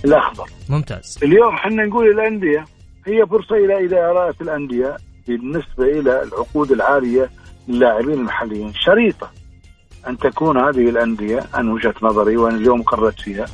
[0.05, 0.49] الأخضر.
[0.69, 1.19] ممتاز.
[1.23, 2.65] اليوم إحنا نقول الأندية
[3.05, 4.97] هي فرصة إلى ادارات الأندية
[5.27, 7.29] بالنسبة إلى العقود العالية
[7.67, 8.73] للاعبين المحليين.
[8.73, 9.31] شريطة.
[10.07, 13.45] أن تكون هذه الأندية عن وجهة نظري وأنا اليوم قررت فيها.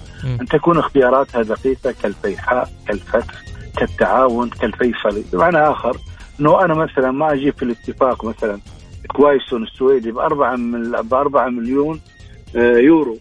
[0.42, 3.42] أن تكون اختياراتها دقيقة كالفيحاء كالفتح
[3.78, 5.98] كالتعاون كالفيصلي بمعنى آخر
[6.40, 8.60] إنه أنا مثلا ما أجيب في الاتفاق مثلا
[9.08, 12.02] كوايسون السويدي بأربعة من بأربعة مليون
[12.56, 13.18] آه، يورو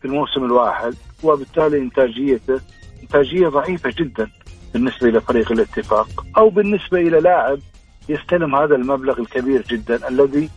[0.00, 2.60] في الموسم الواحد وبالتالي إنتاجيته
[3.02, 4.30] إنتاجية ضعيفة جدا
[4.74, 7.58] بالنسبة إلى فريق الاتفاق أو بالنسبة إلى لاعب
[8.08, 10.50] يستلم هذا المبلغ الكبير جدا الذي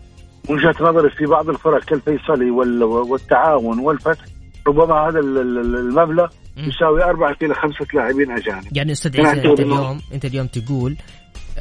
[0.49, 4.25] وجهة نظري في بعض الفرق كالفيصلي وال- والتعاون والفتح
[4.67, 6.27] ربما هذا ال- ال- المبلغ.
[6.57, 8.77] يساوي أربعة إلى خمسة لاعبين أجانب.
[8.77, 10.95] يعني أستاذ أنا عيسى إنه- اليوم أنت اليوم تقول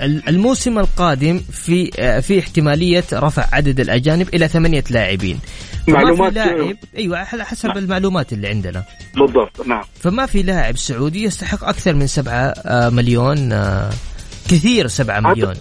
[0.03, 5.37] ال- الموسم القادم في آه، في احتمالية رفع عدد الأجانب إلى ثمانية لاعبين.
[5.37, 8.85] فما في معلومات- لاعب أيوه على حسب المعلومات اللي عندنا.
[9.17, 9.83] بالضبط نعم.
[10.01, 12.35] فما في لاعب سعودي يستحق أكثر من سبعة
[12.67, 13.91] آه، مليون آه،
[14.51, 15.55] كثير سبعة مليون.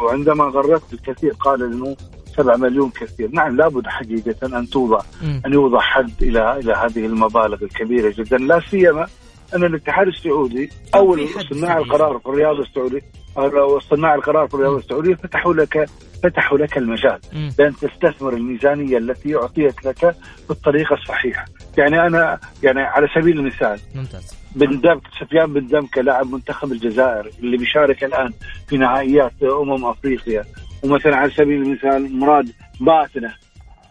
[0.00, 1.96] وعندما غردت الكثير قال إنه
[2.36, 5.00] 7 مليون كثير، نعم لابد حقيقة أن توضع.
[5.46, 9.06] أن يوضع حد إلى إلى هذه المبالغ الكبيرة جدا، لا سيما
[9.54, 11.16] أن الاتحاد السعودي أو
[11.50, 11.78] صناع.
[11.78, 13.00] القرار في الرياضه السعوديه
[13.38, 15.88] أو صناع القرار في الرياضه السعوديه فتحوا لك
[16.22, 17.18] فتحوا لك المجال.
[17.58, 20.16] بان تستثمر الميزانية التي أعطيت لك
[20.48, 21.44] بالطريقة الصحيحة،
[21.78, 24.34] يعني أنا يعني على سبيل المثال ممتاز.
[24.56, 28.32] بن دمك سفيان بن دمك لاعب منتخب الجزائر اللي بيشارك الآن
[28.68, 30.44] في نهائيات أمم أفريقيا.
[30.84, 33.34] ومثلا على سبيل المثال مراد باتنه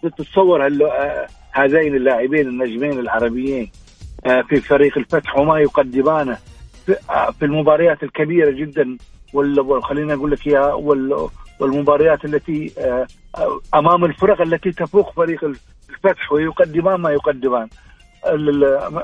[0.04, 3.72] تتصور آه، هذين اللاعبين النجمين العربيين.
[4.42, 6.38] في فريق الفتح وما يقدمانه.
[6.86, 8.98] في- آه، المباريات الكبيرة جدا
[9.82, 11.28] خلينا أقول لك إياها وال-
[11.60, 13.08] والمباريات التي آه،
[13.38, 15.44] آه، أمام الفرق التي تفوق فريق
[15.90, 17.68] الفتح ويقدمان ما يقدمان.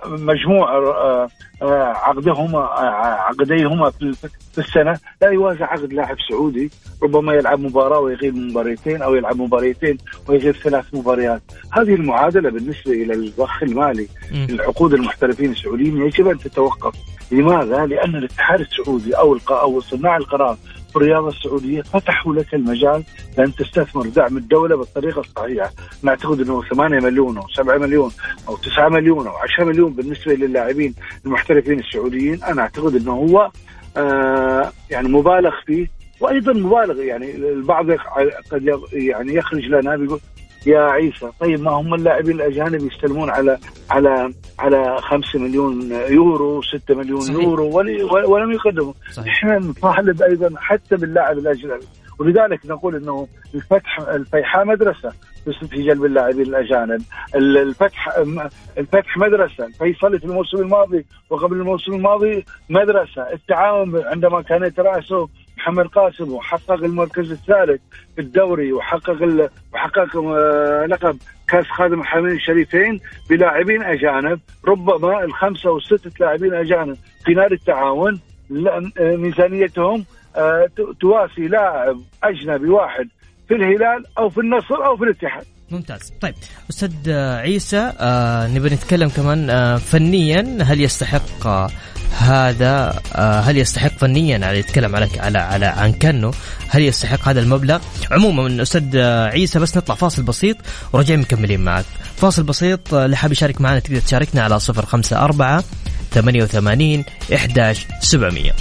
[0.05, 1.27] مجموع آه،
[1.61, 3.89] آه، عقدهما آه، عقديهما
[4.53, 6.71] في السنة لا يوازي عقد لاعب سعودي
[7.03, 13.13] ربما يلعب مباراة ويغيب مباريتين أو يلعب مباريتين ويغيب ثلاث مباريات هذه المعادلة بالنسبة إلى
[13.13, 14.47] الضخ المالي مم.
[14.49, 16.95] لعقود المحترفين السعوديين يجب أن تتوقف
[17.31, 20.57] لماذا؟ لأن الاتحاد السعودي أو أو صناع القرار
[20.91, 23.03] في الرياضه السعودية فتحوا لك المجال
[23.37, 25.71] لأن تستثمر دعم الدولة بالطريقة الصحيحة،
[26.03, 28.11] نعتقد إنه 8 مليون أو 7 مليون
[28.47, 33.51] أو 9 مليون أو 10 مليون بالنسبة للاعبين المحترفين السعوديين أنا أعتقد إنه هو
[33.97, 35.87] آه يعني مبالغ فيه
[36.19, 37.91] وأيضا مبالغ يعني البعض
[38.51, 40.19] قد يعني يخرج لنا بيقول
[40.65, 41.29] يا عيسى.
[41.39, 43.57] طيب ما هم اللاعبين الأجانب يستلمون على
[43.91, 47.39] على على 5 مليون يورو 6 مليون صحيح.
[47.39, 48.93] يورو ول- ولم يقدموا.
[49.27, 51.85] إحنا نطالب أيضا حتى باللاعب الأجنبي.
[52.19, 55.11] ولذلك نقول إنه الفتح الفيحاء مدرسة
[55.45, 57.01] في في جلب اللاعبين الأجانب.
[57.35, 58.17] ال- الفتح
[58.77, 59.65] الفتح مدرسة.
[59.65, 63.21] الفيصلي في الموسم الماضي وقبل الموسم الماضي مدرسة.
[63.33, 65.29] التعاون عندما كان يتراسه
[65.61, 67.81] محمد قاسم وحقق المركز الثالث
[68.15, 69.49] في الدوري وحقق.
[69.73, 77.33] وحقق آه، لقب كأس خادم الحرمين الشريفين بلاعبين أجانب ربما الخمسة والسته لاعبين أجانب في
[77.33, 78.19] نادي التعاون
[78.51, 80.67] آه، ميزانيتهم آه،
[81.01, 83.07] تواسي لاعب أجنبي واحد
[83.47, 86.33] في الهلال أو في النصر أو في الاتحاد ممتاز طيب
[86.69, 91.69] أستاذ عيسى آه نبي نتكلم كمان آه فنيا هل يستحق آه
[92.17, 96.33] هذا آه هل يستحق فنيا؟ على يتكلم على على على عن كنو
[96.69, 97.79] هل يستحق هذا المبلغ؟
[98.11, 100.57] عموما أستاذ آه، عيسى بس نطلع فاصل بسيط
[100.93, 101.85] وراجعين مكملين معك.
[102.17, 105.63] فاصل بسيط آه، اللي حاب يشارك معنا تقدر تشاركنا على 054
[106.11, 108.51] 88 11 700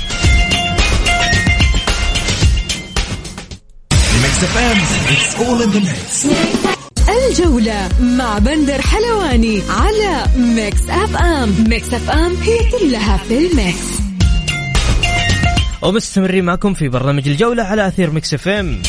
[4.23, 4.79] Mix FM,
[5.15, 6.80] it's all in the mix.
[7.11, 11.55] الجولة مع بندر حلواني على Mix FM.
[11.69, 14.01] Mix FM هي كلها في ال mix.
[15.83, 18.83] ومستمرين معكم في برنامج الجولة على أثير Mix FM.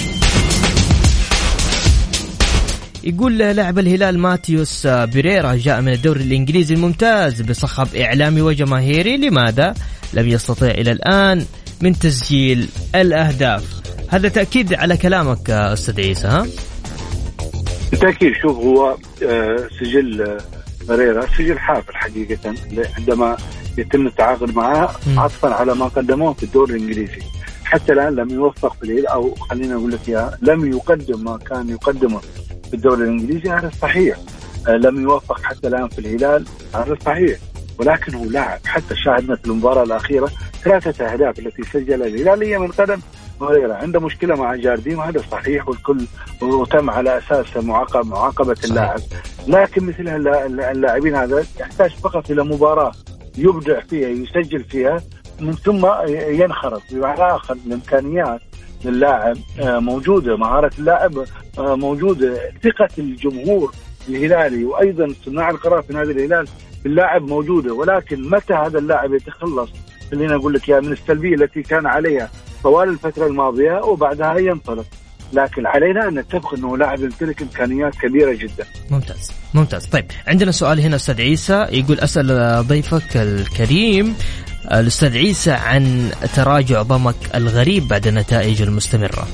[3.03, 9.17] يقول لاعب الهلال ماتيوس بيريرا جاء من الدوري الإنجليزي الممتاز بصخب إعلامي وجماهيري.
[9.17, 9.73] لماذا؟
[10.13, 11.45] لم يستطيع إلى الآن
[11.81, 13.63] من تسجيل الأهداف.
[14.07, 16.47] هذا تأكيد على كلامك أستاذ عيسى ها؟
[17.91, 20.37] بالتأكيد شوف هو آه، سجل آه،
[20.87, 22.53] بريرا سجل حافل حقيقة
[22.97, 23.37] عندما
[23.77, 25.19] يتم التعاقد معه مم.
[25.19, 27.21] عطفا على ما قدموه في الدوري الإنجليزي.
[27.65, 31.69] حتى الآن لم يوفق في الهلال أو خلينا أقول لك إياها لم يقدم ما كان
[31.69, 32.19] يقدمه
[32.69, 34.17] في الدوري الإنجليزي هذا صحيح.
[34.67, 37.37] آه، لم يوفق حتى الآن في الهلال هذا صحيح.
[37.79, 40.31] ولكن هو لاعب حتى شاهدنا في المباراة الأخيرة
[40.63, 42.99] ثلاثة أهداف التي سجلها الهلاليه من قدم
[43.43, 46.05] هريرة عنده مشكلة مع جارديم وهذا صحيح والكل
[46.41, 48.99] وتم على أساس معاقبة معاقبة اللاعب.
[49.47, 50.27] لكن مثل
[50.71, 52.91] اللاعبين هذا يحتاج فقط إلى مباراة
[53.37, 55.01] يبدع فيها يسجل فيها
[55.39, 56.81] من ثم ينخرط.
[56.91, 58.41] بمعنى آخر الإمكانيات
[58.85, 60.37] للاعب آه، موجودة.
[60.37, 61.25] مهارة اللاعب
[61.59, 62.51] آه، موجودة.
[62.63, 63.71] ثقة الجمهور
[64.09, 66.47] الهلالي وأيضا صناع القرار في نادي الهلال
[66.85, 67.73] اللاعب موجودة.
[67.73, 69.69] ولكن متى هذا اللاعب يتخلص؟
[70.11, 72.29] خليني أقول لك يا من السلبية التي كان عليها
[72.63, 74.85] طوال الفترة الماضية وبعدها ينطلق.
[75.33, 78.65] لكن علينا أن نتفق أنه لاعب يمتلك إمكانيات كبيرة جدا.
[78.89, 79.85] ممتاز ممتاز.
[79.85, 82.27] طيب عندنا سؤال هنا أستاذ عيسى يقول أسأل
[82.67, 84.15] ضيفك الكريم
[84.71, 89.27] الأستاذ عيسى عن تراجع ضمك الغريب بعد النتائج المستمرة.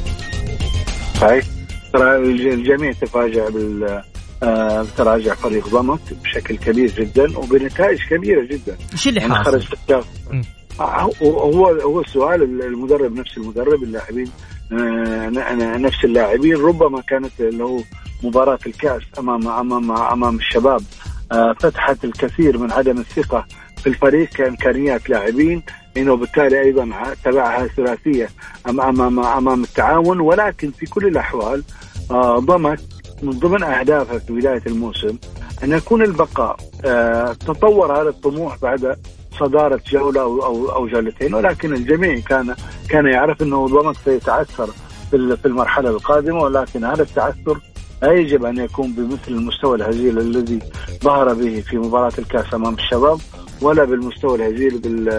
[1.21, 1.45] صحيح
[1.93, 4.03] ترى الج- الجميع تفاجأ بال
[4.43, 8.77] آه، بتراجع فريق ضمك بشكل كبير جدا وبنتائج كبيرة جدا.
[8.93, 9.67] إيش اللي حاصل؟ خرج
[10.81, 14.31] هو هو السؤال المدرب نفس المدرب اللاعبين
[14.71, 15.29] آه،
[15.77, 16.55] نفس اللاعبين.
[16.55, 17.79] ربما كانت هو
[18.23, 20.81] مباراة الكأس أمام أمام أمام الشباب.
[21.31, 23.45] آه، فتحت الكثير من عدم الثقة
[23.77, 25.63] في الفريق كإمكانيات لاعبين.
[25.97, 26.89] إنه بالتالي أيضا
[27.23, 28.29] تبعها ثلاثية
[28.69, 30.19] امام أمام التعاون.
[30.19, 31.63] ولكن في كل الأحوال
[32.11, 32.81] آه، ضمت
[33.23, 35.17] من ضمن أهدافها في بداية الموسم
[35.63, 36.57] أن يكون البقاء
[37.33, 38.97] تطور هذا الطموح بعد
[39.39, 42.55] صدارة جولة أو أو, أو جولتين ولكن الجميع كان
[42.89, 44.69] كان يعرف إنه ضمك سيتعثر
[45.11, 47.59] في ال- في المرحلة القادمة ولكن هذا التعثر
[48.01, 50.59] لا يجب أن يكون بمثل المستوى الهزيل الذي
[51.03, 53.19] ظهر به في مباراة الكأس أمام الشباب
[53.61, 55.09] ولا بالمستوى الهزيل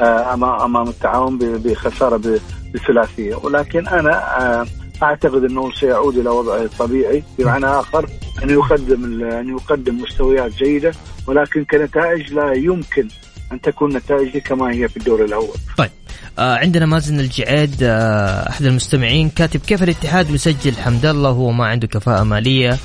[0.00, 2.40] آه، أمام التعاون بخسارة
[2.74, 3.34] بثلاثية.
[3.36, 4.12] ولكن أنا
[4.60, 4.66] آه،
[5.02, 8.06] أعتقد إنه سيعود إلى وضعه الطبيعي بمعنى آخر
[8.42, 10.92] أن يقدم أن يقدم مستويات جيدة
[11.26, 13.08] ولكن كنتائج لا يمكن
[13.52, 15.56] أن تكون نتائجه كما هي في الدور الأول.
[15.78, 15.90] طيب
[16.38, 21.66] آه عندنا مازن الجعيد آه أحد المستمعين كاتب كيف الاتحاد مسجل حمد الله وهو ما
[21.66, 22.78] عنده كفاءة مالية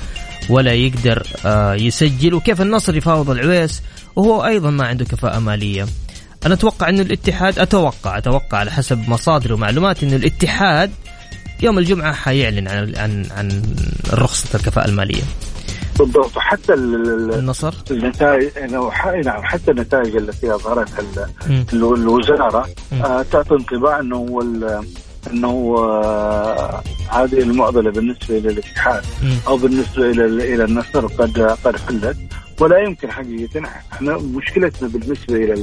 [0.48, 3.82] ولا يقدر آه يسجل وكيف النصر يفاوض العويس
[4.16, 5.86] وهو أيضا ما عنده كفاءة مالية.
[6.46, 10.90] أنا أتوقع إنه الاتحاد أتوقع أتوقع على حسب مصادر ومعلومات إنه الاتحاد
[11.62, 13.62] يوم الجمعة حيعلن عن عن عن
[14.10, 15.22] رخصة الكفاءة المالية.
[15.98, 18.48] بالضبط حتى ال- ال- النصر النتائج
[19.20, 20.98] نعم حتى النتائج التي أظهرتها
[21.94, 22.68] الوزارة.
[22.92, 24.16] آه، تعطي انطباع إنه
[25.30, 28.38] إنه آه، هذه المعضلة بالنسبة
[29.22, 29.36] مم.
[29.46, 30.24] أو بالنسبة إلى
[30.54, 32.16] إلى النصر قد قد حلت
[32.62, 33.62] ولا يمكن حقيقة.
[33.92, 35.54] إحنا مشكلتنا بالنسبة إلى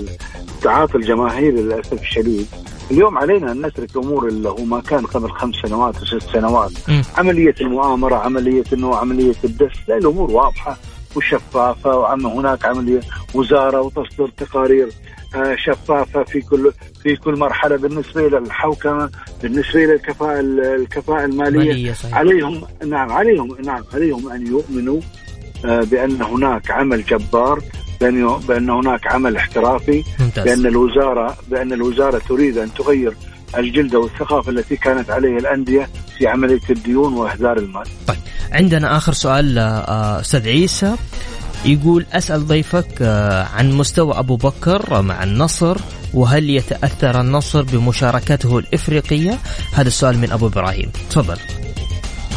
[0.56, 2.48] التعاطي الجماهيري للأسف الشديد.
[2.92, 6.72] اليوم علينا أن نترك امور اللي هو ما كان قبل خمس سنوات وست سنوات.
[6.88, 7.04] مم.
[7.18, 9.72] عملية المؤامرة عملية انه عملية الدس.
[9.88, 10.78] لا الأمور واضحة
[11.16, 13.02] وشفافة وعم هناك عملية
[13.34, 14.90] وزارة وتصدر تقارير
[15.36, 16.72] آه، شفافة في كل
[17.04, 19.10] في كل مرحلة بالنسبة إلى الحوكمة
[19.44, 21.94] بالنسبة إلى الكفاءة الكفاءة المالية.
[22.14, 25.02] عليهم نعم عليهم نعم عليهم أن يؤمنوا
[25.64, 27.60] بأن هناك عمل جبار
[28.48, 33.14] بأن هناك عمل احترافي ممتاز بأن الوزاره بأن الوزارة تريد أن تغير
[33.58, 37.86] الجلده والثقافة التي كانت عليها الأندية في عملية الديون واهدار المال.
[38.52, 40.96] عندنا آخر سؤال آه، أستاذ عيسى
[41.66, 45.78] يقول أسأل ضيفك آه، عن مستوى أبو بكر مع النصر
[46.14, 49.38] وهل يتأثر النصر بمشاركته الإفريقية؟
[49.74, 51.38] هذا السؤال من أبو إبراهيم، تفضل.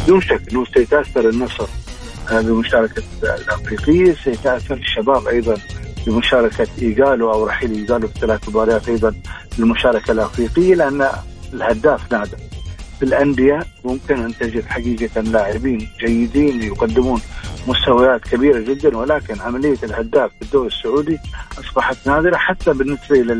[0.03, 1.67] بدون شك إنه سيتأثر النصر
[2.41, 5.57] بمشاركة الأفريقية، سيتأثر الشباب أيضا
[6.07, 9.15] بمشاركة ايجالو أو رحيل ايجالو في ثلاث مباريات أيضا
[9.57, 11.07] بالمشاركه الأفريقية لأن
[11.53, 12.37] الهداف نادر.
[13.03, 17.21] في الانديه ممكن أن تجد حقيقة لاعبين جيدين يقدمون
[17.67, 21.19] مستويات كبيرة جدا ولكن عملية الهداف في الدوري السعودي
[21.59, 23.33] أصبحت نادرة حتى بالنسبة إلى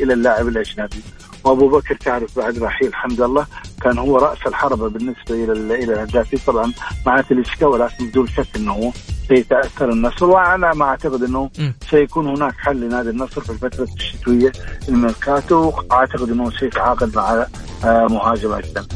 [0.00, 1.02] إلى اللاعب الأجنبي.
[1.44, 3.46] وأبو بكر تعرف بعد رحيل حمد الله
[3.82, 6.72] كان هو رأس الحربة بالنسبة إلى إلى الهدافين طبعا
[7.06, 8.92] مع تلسكا ولكن بدون شك إنه
[9.28, 11.72] سيتأثر النصر وأنا ما أعتقد إنه م.
[11.90, 14.52] سيكون هناك حل لنادي النصر في الفترة الشتوية
[14.88, 17.46] الميركاتو أعتقد إنه سيتعاقد مع
[17.84, 18.86] آه، مهاجم اجنبي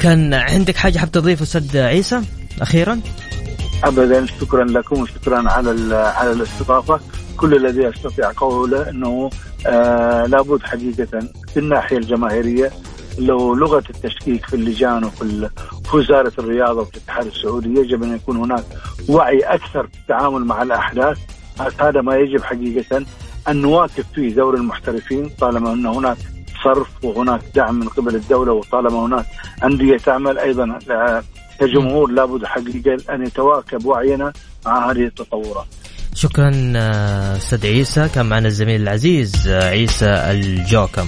[0.00, 2.22] كان عندك حاجة حاب تضيف أستاذ عيسى
[2.60, 3.00] أخيرا؟
[3.84, 7.00] ابدا شكرا لكم وشكرا على على الاستضافة
[7.36, 9.30] كل الذي استطيع قوله إنه
[9.66, 11.20] آه لابد حقيقة
[11.54, 12.70] في الناحية الجماهيرية
[13.18, 15.48] لو لغة التشكيك في اللجان وفي
[15.94, 18.64] وزارة الرياضة وفي الاتحاد السعودي يجب أن يكون هناك
[19.08, 21.18] وعي أكثر في التعامل مع الأحداث.
[21.80, 23.04] هذا ما يجب حقيقة
[23.48, 25.28] أن نواكب فيه دور المحترفين.
[25.40, 26.16] طالما أن هناك
[26.64, 29.26] صرف وهناك دعم من قبل الدولة وطالما هناك
[29.64, 31.22] أندية تعمل أيضا آه،
[31.60, 34.32] كجمهور لابد حقيقة أن يتواكب وعينا
[34.66, 35.66] مع هذه التطورات.
[36.14, 38.08] شكرا آه، أستاذ عيسى.
[38.14, 41.06] كان معنا الزميل العزيز آه، عيسى الجوكم.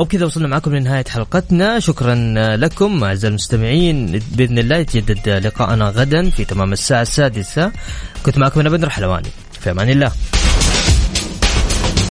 [0.00, 1.80] وبكذا وصلنا معكم لنهاية حلقتنا.
[1.80, 2.14] شكرا
[2.56, 4.22] لكم أعزائي المستمعين.
[4.32, 7.72] بإذن الله يتجدد لقاءنا غدا في تمام الساعة السادسة.
[8.22, 9.28] كنت معكم أنا بدر حلواني.
[9.60, 10.12] في أمان الله.